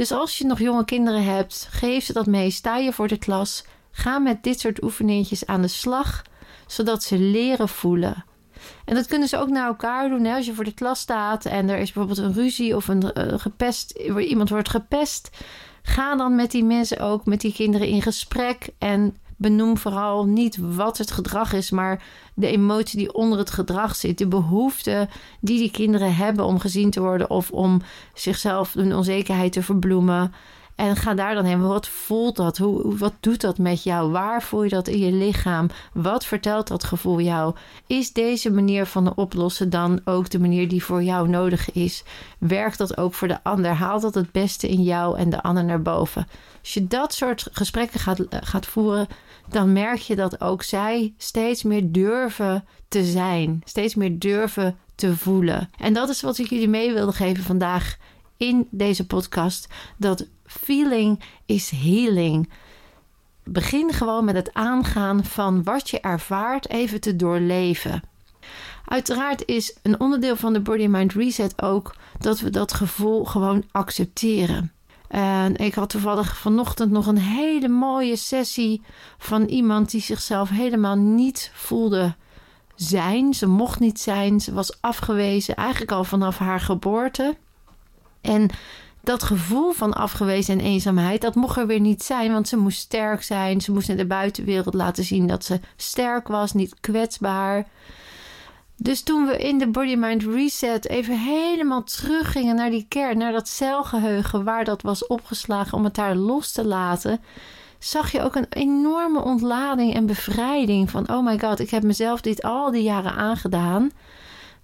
Dus 0.00 0.12
als 0.12 0.38
je 0.38 0.44
nog 0.44 0.58
jonge 0.58 0.84
kinderen 0.84 1.24
hebt, 1.24 1.68
geef 1.70 2.04
ze 2.04 2.12
dat 2.12 2.26
mee. 2.26 2.50
Sta 2.50 2.76
je 2.76 2.92
voor 2.92 3.08
de 3.08 3.18
klas. 3.18 3.64
Ga 3.90 4.18
met 4.18 4.42
dit 4.42 4.60
soort 4.60 4.82
oefeningetjes 4.82 5.46
aan 5.46 5.62
de 5.62 5.68
slag, 5.68 6.22
zodat 6.66 7.02
ze 7.02 7.18
leren 7.18 7.68
voelen. 7.68 8.24
En 8.84 8.94
dat 8.94 9.06
kunnen 9.06 9.28
ze 9.28 9.36
ook 9.38 9.48
naar 9.48 9.66
elkaar 9.66 10.08
doen. 10.08 10.26
Als 10.26 10.46
je 10.46 10.54
voor 10.54 10.64
de 10.64 10.74
klas 10.74 11.00
staat 11.00 11.44
en 11.44 11.68
er 11.68 11.78
is 11.78 11.92
bijvoorbeeld 11.92 12.26
een 12.26 12.42
ruzie 12.42 12.76
of 12.76 12.88
een 12.88 13.02
uh, 13.14 13.38
gepest, 13.38 13.90
iemand 14.18 14.48
wordt 14.48 14.68
gepest. 14.68 15.30
Ga 15.82 16.16
dan 16.16 16.34
met 16.34 16.50
die 16.50 16.64
mensen 16.64 17.00
ook, 17.00 17.24
met 17.24 17.40
die 17.40 17.52
kinderen 17.52 17.88
in 17.88 18.02
gesprek. 18.02 18.68
En 18.78 19.16
benoem 19.40 19.78
vooral 19.78 20.26
niet 20.26 20.58
wat 20.60 20.98
het 20.98 21.10
gedrag 21.10 21.52
is, 21.52 21.70
maar 21.70 22.02
de 22.34 22.46
emotie 22.46 22.98
die 22.98 23.12
onder 23.12 23.38
het 23.38 23.50
gedrag 23.50 23.96
zit. 23.96 24.18
De 24.18 24.26
behoefte 24.26 25.08
die 25.40 25.58
die 25.58 25.70
kinderen 25.70 26.14
hebben 26.14 26.44
om 26.44 26.58
gezien 26.58 26.90
te 26.90 27.00
worden 27.00 27.30
of 27.30 27.50
om 27.50 27.82
zichzelf 28.14 28.74
een 28.74 28.94
onzekerheid 28.94 29.52
te 29.52 29.62
verbloemen. 29.62 30.32
En 30.80 30.96
ga 30.96 31.14
daar 31.14 31.34
dan 31.34 31.44
heen. 31.44 31.66
Wat 31.66 31.88
voelt 31.88 32.36
dat? 32.36 32.58
Hoe, 32.58 32.96
wat 32.96 33.12
doet 33.20 33.40
dat 33.40 33.58
met 33.58 33.82
jou? 33.82 34.10
Waar 34.10 34.42
voel 34.42 34.62
je 34.62 34.68
dat 34.68 34.88
in 34.88 34.98
je 34.98 35.12
lichaam? 35.12 35.70
Wat 35.92 36.24
vertelt 36.24 36.68
dat 36.68 36.84
gevoel 36.84 37.20
jou? 37.20 37.54
Is 37.86 38.12
deze 38.12 38.50
manier 38.50 38.86
van 38.86 39.16
oplossen 39.16 39.70
dan 39.70 40.00
ook 40.04 40.30
de 40.30 40.38
manier 40.38 40.68
die 40.68 40.84
voor 40.84 41.02
jou 41.02 41.28
nodig 41.28 41.72
is? 41.72 42.02
Werkt 42.38 42.78
dat 42.78 42.96
ook 42.96 43.14
voor 43.14 43.28
de 43.28 43.42
ander? 43.42 43.70
Haalt 43.70 44.02
dat 44.02 44.14
het 44.14 44.32
beste 44.32 44.68
in 44.68 44.82
jou 44.82 45.18
en 45.18 45.30
de 45.30 45.42
ander 45.42 45.64
naar 45.64 45.82
boven? 45.82 46.26
Als 46.60 46.74
je 46.74 46.86
dat 46.86 47.14
soort 47.14 47.48
gesprekken 47.52 48.00
gaat, 48.00 48.20
gaat 48.30 48.66
voeren, 48.66 49.08
dan 49.48 49.72
merk 49.72 49.98
je 49.98 50.16
dat 50.16 50.40
ook 50.40 50.62
zij 50.62 51.14
steeds 51.16 51.62
meer 51.62 51.92
durven 51.92 52.64
te 52.88 53.04
zijn. 53.04 53.62
Steeds 53.64 53.94
meer 53.94 54.18
durven 54.18 54.76
te 54.94 55.16
voelen. 55.16 55.70
En 55.78 55.92
dat 55.92 56.08
is 56.08 56.20
wat 56.20 56.38
ik 56.38 56.50
jullie 56.50 56.68
mee 56.68 56.92
wilde 56.92 57.12
geven 57.12 57.44
vandaag 57.44 57.96
in 58.40 58.68
deze 58.70 59.06
podcast. 59.06 59.68
Dat 59.96 60.26
feeling 60.46 61.20
is 61.46 61.70
healing. 61.70 62.50
Begin 63.44 63.92
gewoon 63.92 64.24
met 64.24 64.34
het 64.34 64.54
aangaan 64.54 65.24
van 65.24 65.62
wat 65.62 65.90
je 65.90 66.00
ervaart 66.00 66.68
even 66.68 67.00
te 67.00 67.16
doorleven. 67.16 68.02
Uiteraard 68.84 69.46
is 69.46 69.76
een 69.82 70.00
onderdeel 70.00 70.36
van 70.36 70.52
de 70.52 70.60
Body 70.60 70.86
Mind 70.86 71.12
Reset 71.12 71.62
ook 71.62 71.94
dat 72.18 72.40
we 72.40 72.50
dat 72.50 72.72
gevoel 72.72 73.24
gewoon 73.24 73.64
accepteren. 73.70 74.72
En 75.08 75.56
ik 75.56 75.74
had 75.74 75.90
toevallig 75.90 76.36
vanochtend 76.36 76.90
nog 76.90 77.06
een 77.06 77.18
hele 77.18 77.68
mooie 77.68 78.16
sessie 78.16 78.82
van 79.18 79.44
iemand 79.44 79.90
die 79.90 80.00
zichzelf 80.00 80.48
helemaal 80.48 80.96
niet 80.96 81.50
voelde 81.54 82.14
zijn. 82.74 83.34
Ze 83.34 83.46
mocht 83.46 83.80
niet 83.80 84.00
zijn. 84.00 84.40
Ze 84.40 84.52
was 84.52 84.80
afgewezen, 84.80 85.56
eigenlijk 85.56 85.92
al 85.92 86.04
vanaf 86.04 86.38
haar 86.38 86.60
geboorte. 86.60 87.36
En 88.20 88.48
dat 89.00 89.22
gevoel 89.22 89.72
van 89.72 89.92
afgewezen 89.92 90.58
en 90.58 90.64
eenzaamheid, 90.64 91.20
dat 91.20 91.34
mocht 91.34 91.56
er 91.56 91.66
weer 91.66 91.80
niet 91.80 92.02
zijn. 92.02 92.32
Want 92.32 92.48
ze 92.48 92.56
moest 92.56 92.78
sterk 92.78 93.22
zijn. 93.22 93.60
Ze 93.60 93.72
moest 93.72 93.88
naar 93.88 93.96
de 93.96 94.06
buitenwereld 94.06 94.74
laten 94.74 95.04
zien 95.04 95.26
dat 95.26 95.44
ze 95.44 95.60
sterk 95.76 96.28
was, 96.28 96.52
niet 96.52 96.80
kwetsbaar. 96.80 97.66
Dus 98.76 99.02
toen 99.02 99.26
we 99.26 99.36
in 99.36 99.58
de 99.58 99.68
Body 99.68 99.94
Mind 99.94 100.22
Reset 100.22 100.88
even 100.88 101.18
helemaal 101.18 101.82
teruggingen 101.82 102.56
naar 102.56 102.70
die 102.70 102.86
kern, 102.88 103.18
naar 103.18 103.32
dat 103.32 103.48
celgeheugen 103.48 104.44
waar 104.44 104.64
dat 104.64 104.82
was 104.82 105.06
opgeslagen, 105.06 105.78
om 105.78 105.84
het 105.84 105.94
daar 105.94 106.14
los 106.14 106.52
te 106.52 106.64
laten, 106.64 107.20
zag 107.78 108.12
je 108.12 108.22
ook 108.22 108.34
een 108.34 108.46
enorme 108.50 109.22
ontlading 109.22 109.94
en 109.94 110.06
bevrijding 110.06 110.90
van: 110.90 111.08
oh 111.08 111.24
my 111.24 111.38
god, 111.38 111.60
ik 111.60 111.70
heb 111.70 111.82
mezelf 111.82 112.20
dit 112.20 112.42
al 112.42 112.70
die 112.70 112.82
jaren 112.82 113.12
aangedaan. 113.14 113.90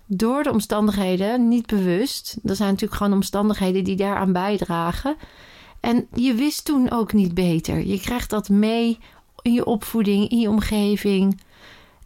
Door 0.07 0.43
de 0.43 0.53
omstandigheden, 0.53 1.49
niet 1.49 1.67
bewust. 1.67 2.37
Er 2.45 2.57
zijn 2.57 2.71
natuurlijk 2.71 2.99
gewoon 2.99 3.13
omstandigheden 3.13 3.85
die 3.85 3.97
daaraan 3.97 4.33
bijdragen. 4.33 5.17
En 5.81 6.07
je 6.15 6.35
wist 6.35 6.65
toen 6.65 6.91
ook 6.91 7.13
niet 7.13 7.35
beter. 7.35 7.87
Je 7.87 8.01
krijgt 8.01 8.31
dat 8.31 8.49
mee 8.49 8.99
in 9.43 9.53
je 9.53 9.65
opvoeding, 9.65 10.29
in 10.29 10.39
je 10.39 10.49
omgeving. 10.49 11.41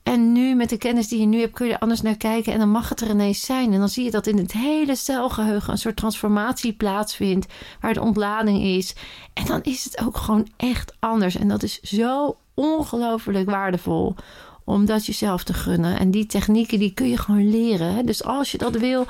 En 0.03 0.33
nu, 0.33 0.55
met 0.55 0.69
de 0.69 0.77
kennis 0.77 1.09
die 1.09 1.21
je 1.21 1.27
nu 1.27 1.41
hebt, 1.41 1.53
kun 1.53 1.67
je 1.67 1.73
er 1.73 1.79
anders 1.79 2.01
naar 2.01 2.17
kijken. 2.17 2.53
En 2.53 2.59
dan 2.59 2.71
mag 2.71 2.89
het 2.89 3.01
er 3.01 3.11
ineens 3.11 3.41
zijn. 3.41 3.73
En 3.73 3.79
dan 3.79 3.89
zie 3.89 4.05
je 4.05 4.11
dat 4.11 4.27
in 4.27 4.39
het 4.39 4.53
hele 4.53 4.97
celgeheugen 4.97 5.73
een 5.73 5.79
soort 5.79 5.97
transformatie 5.97 6.73
plaatsvindt. 6.73 7.53
Waar 7.81 7.95
de 7.95 8.01
ontlading 8.01 8.63
is. 8.63 8.95
En 9.33 9.47
dan 9.47 9.63
is 9.63 9.85
het 9.85 10.01
ook 10.01 10.17
gewoon 10.17 10.49
echt 10.57 10.95
anders. 10.99 11.37
En 11.37 11.49
dat 11.49 11.63
is 11.63 11.81
zo 11.81 12.37
ongelooflijk 12.55 13.51
waardevol. 13.51 14.15
Om 14.65 14.87
dat 14.87 15.07
jezelf 15.07 15.45
te 15.45 15.55
gunnen. 15.55 15.99
En 15.99 16.11
die 16.11 16.27
technieken, 16.27 16.79
die 16.79 16.95
kun 16.95 17.09
je 17.09 17.17
gewoon 17.17 17.51
leren. 17.51 18.07
Dus 18.07 18.25
als 18.25 18.53
je 18.53 18.59
dat 18.59 18.77
wil, 18.77 19.07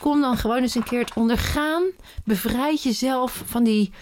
kom 0.00 0.20
dan 0.20 0.36
gewoon 0.36 0.62
eens 0.62 0.74
een 0.74 0.82
keer 0.82 1.00
het 1.00 1.14
ondergaan. 1.14 1.82
Bevrijd 2.24 2.82
jezelf 2.82 3.42
van 3.46 3.64
die 3.64 3.92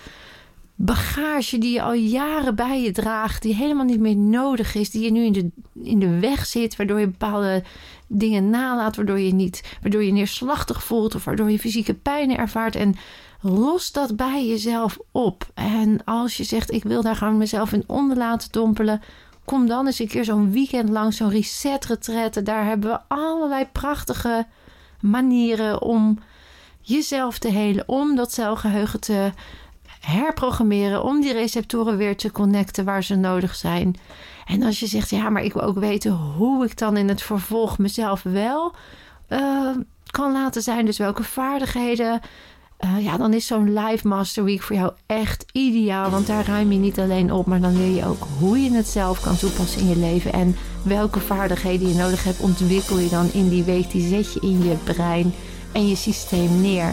bagage 0.77 1.59
die 1.59 1.73
je 1.73 1.83
al 1.83 1.93
jaren 1.93 2.55
bij 2.55 2.83
je 2.83 2.93
draagt, 2.93 3.43
die 3.43 3.55
helemaal 3.55 3.85
niet 3.85 4.01
meer 4.01 4.17
nodig 4.17 4.75
is, 4.75 4.91
die 4.91 5.03
je 5.03 5.11
nu 5.11 5.25
in 5.25 5.33
de, 5.33 5.51
in 5.83 5.99
de 5.99 6.19
weg 6.19 6.47
zit, 6.47 6.77
waardoor 6.77 7.01
je 7.01 7.07
bepaalde 7.07 7.63
dingen 8.07 8.51
nalaat, 8.51 8.97
waardoor 8.97 9.19
je 9.21 9.35
niet, 9.35 9.77
waardoor 9.83 10.05
je 10.05 10.13
neerslachtig 10.13 10.85
voelt 10.85 11.15
of 11.15 11.25
waardoor 11.25 11.51
je 11.51 11.59
fysieke 11.59 11.95
pijn 11.95 12.37
ervaart. 12.37 12.77
En 12.77 12.95
los 13.41 13.93
dat 13.93 14.17
bij 14.17 14.47
jezelf 14.47 14.99
op. 15.11 15.51
En 15.55 16.05
als 16.05 16.37
je 16.37 16.45
zegt, 16.45 16.73
ik 16.73 16.83
wil 16.83 17.03
daar 17.03 17.17
gewoon 17.17 17.37
mezelf 17.37 17.73
in 17.73 17.85
onder 17.87 18.17
laten 18.17 18.53
dompelen, 18.53 19.01
kom 19.47 19.67
dan 19.67 19.87
eens 19.87 19.99
een 19.99 20.09
keer 20.09 20.25
zo'n 20.25 20.53
weekend 20.53 20.89
lang, 20.89 21.15
zo'n 21.15 21.31
reset 21.31 22.45
Daar 22.45 22.65
hebben 22.65 22.91
we 22.91 23.01
allerlei 23.09 23.67
prachtige 23.73 24.47
manieren 25.01 25.83
om 25.83 26.19
jezelf 26.81 27.39
te 27.39 27.49
helen, 27.49 27.89
om 27.89 28.17
dat 28.17 28.33
celgeheugen 28.33 29.01
te 29.01 29.33
herprogrammeren 30.01 31.03
om 31.03 31.21
die 31.21 31.33
receptoren 31.33 31.97
weer 31.97 32.17
te 32.17 32.33
connecten 32.33 32.85
waar 32.85 33.05
ze 33.05 33.15
nodig 33.15 33.55
zijn. 33.55 33.97
En 34.47 34.63
als 34.63 34.81
je 34.81 34.87
zegt, 34.87 35.11
ja, 35.11 35.31
maar 35.31 35.43
ik 35.43 35.53
wil 35.53 35.63
ook 35.63 35.79
weten 35.79 36.13
hoe 36.13 36.65
ik 36.65 36.79
dan 36.79 36.97
in 36.97 37.09
het 37.09 37.23
vervolg 37.23 37.79
mezelf 37.79 38.23
wel 38.23 38.75
uh, 39.29 39.77
kan 40.07 40.33
laten 40.33 40.63
zijn, 40.63 40.87
dus 40.87 40.99
welke 40.99 41.23
vaardigheden. 41.23 42.21
Uh, 42.85 43.05
ja, 43.05 43.17
dan 43.17 43.35
is 43.35 43.47
zo'n 43.47 43.79
Live 43.79 44.09
Master 44.09 44.45
Week 44.45 44.63
voor 44.63 44.77
jou 44.77 44.93
echt 45.07 45.45
ideaal. 45.53 46.11
Want 46.11 46.27
daar 46.27 46.47
ruim 46.47 46.73
je 46.73 46.79
niet 46.79 46.99
alleen 46.99 47.33
op, 47.33 47.47
maar 47.47 47.61
dan 47.61 47.77
leer 47.77 47.95
je 47.95 48.07
ook 48.07 48.27
hoe 48.39 48.63
je 48.63 48.71
het 48.71 48.87
zelf 48.87 49.21
kan 49.21 49.37
toepassen 49.37 49.81
in 49.81 49.89
je 49.89 49.97
leven. 49.97 50.33
En 50.33 50.57
welke 50.83 51.21
vaardigheden 51.21 51.89
je 51.89 51.95
nodig 51.95 52.25
hebt, 52.25 52.41
ontwikkel 52.41 52.99
je 52.99 53.09
dan 53.09 53.33
in 53.33 53.49
die 53.49 53.65
week. 53.65 53.91
Die 53.91 54.09
zet 54.09 54.33
je 54.33 54.41
in 54.41 54.63
je 54.65 54.75
brein 54.85 55.35
en 55.73 55.89
je 55.89 55.97
systeem 55.97 56.61
neer. 56.61 56.93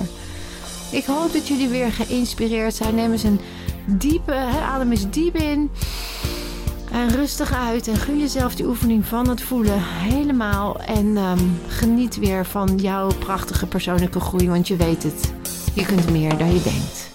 Ik 0.92 1.06
hoop 1.06 1.34
dat 1.34 1.48
jullie 1.48 1.68
weer 1.70 1.92
geïnspireerd 1.92 2.76
zijn. 2.76 2.96
Neem 2.96 3.12
eens 3.12 3.24
een 3.24 3.40
diepe, 3.86 4.36
adem 4.62 4.92
eens 4.92 5.10
diep 5.10 5.36
in. 5.36 5.72
En 6.92 7.10
rustig 7.10 7.54
uit. 7.54 7.88
En 7.88 7.96
gun 7.96 8.20
jezelf 8.20 8.56
die 8.56 8.68
oefening 8.68 9.06
van 9.06 9.30
het 9.30 9.42
voelen 9.42 9.80
helemaal. 9.84 10.80
En 10.80 11.18
ehm, 11.18 11.40
geniet 11.68 12.18
weer 12.18 12.46
van 12.46 12.78
jouw 12.78 13.08
prachtige 13.20 13.68
persoonlijke 13.68 14.20
groei. 14.20 14.50
Want 14.50 14.68
je 14.68 14.76
weet 14.76 15.04
het, 15.04 15.34
je 15.74 15.86
kunt 15.86 16.10
meer 16.10 16.38
dan 16.38 16.54
je 16.54 16.62
denkt. 16.62 17.13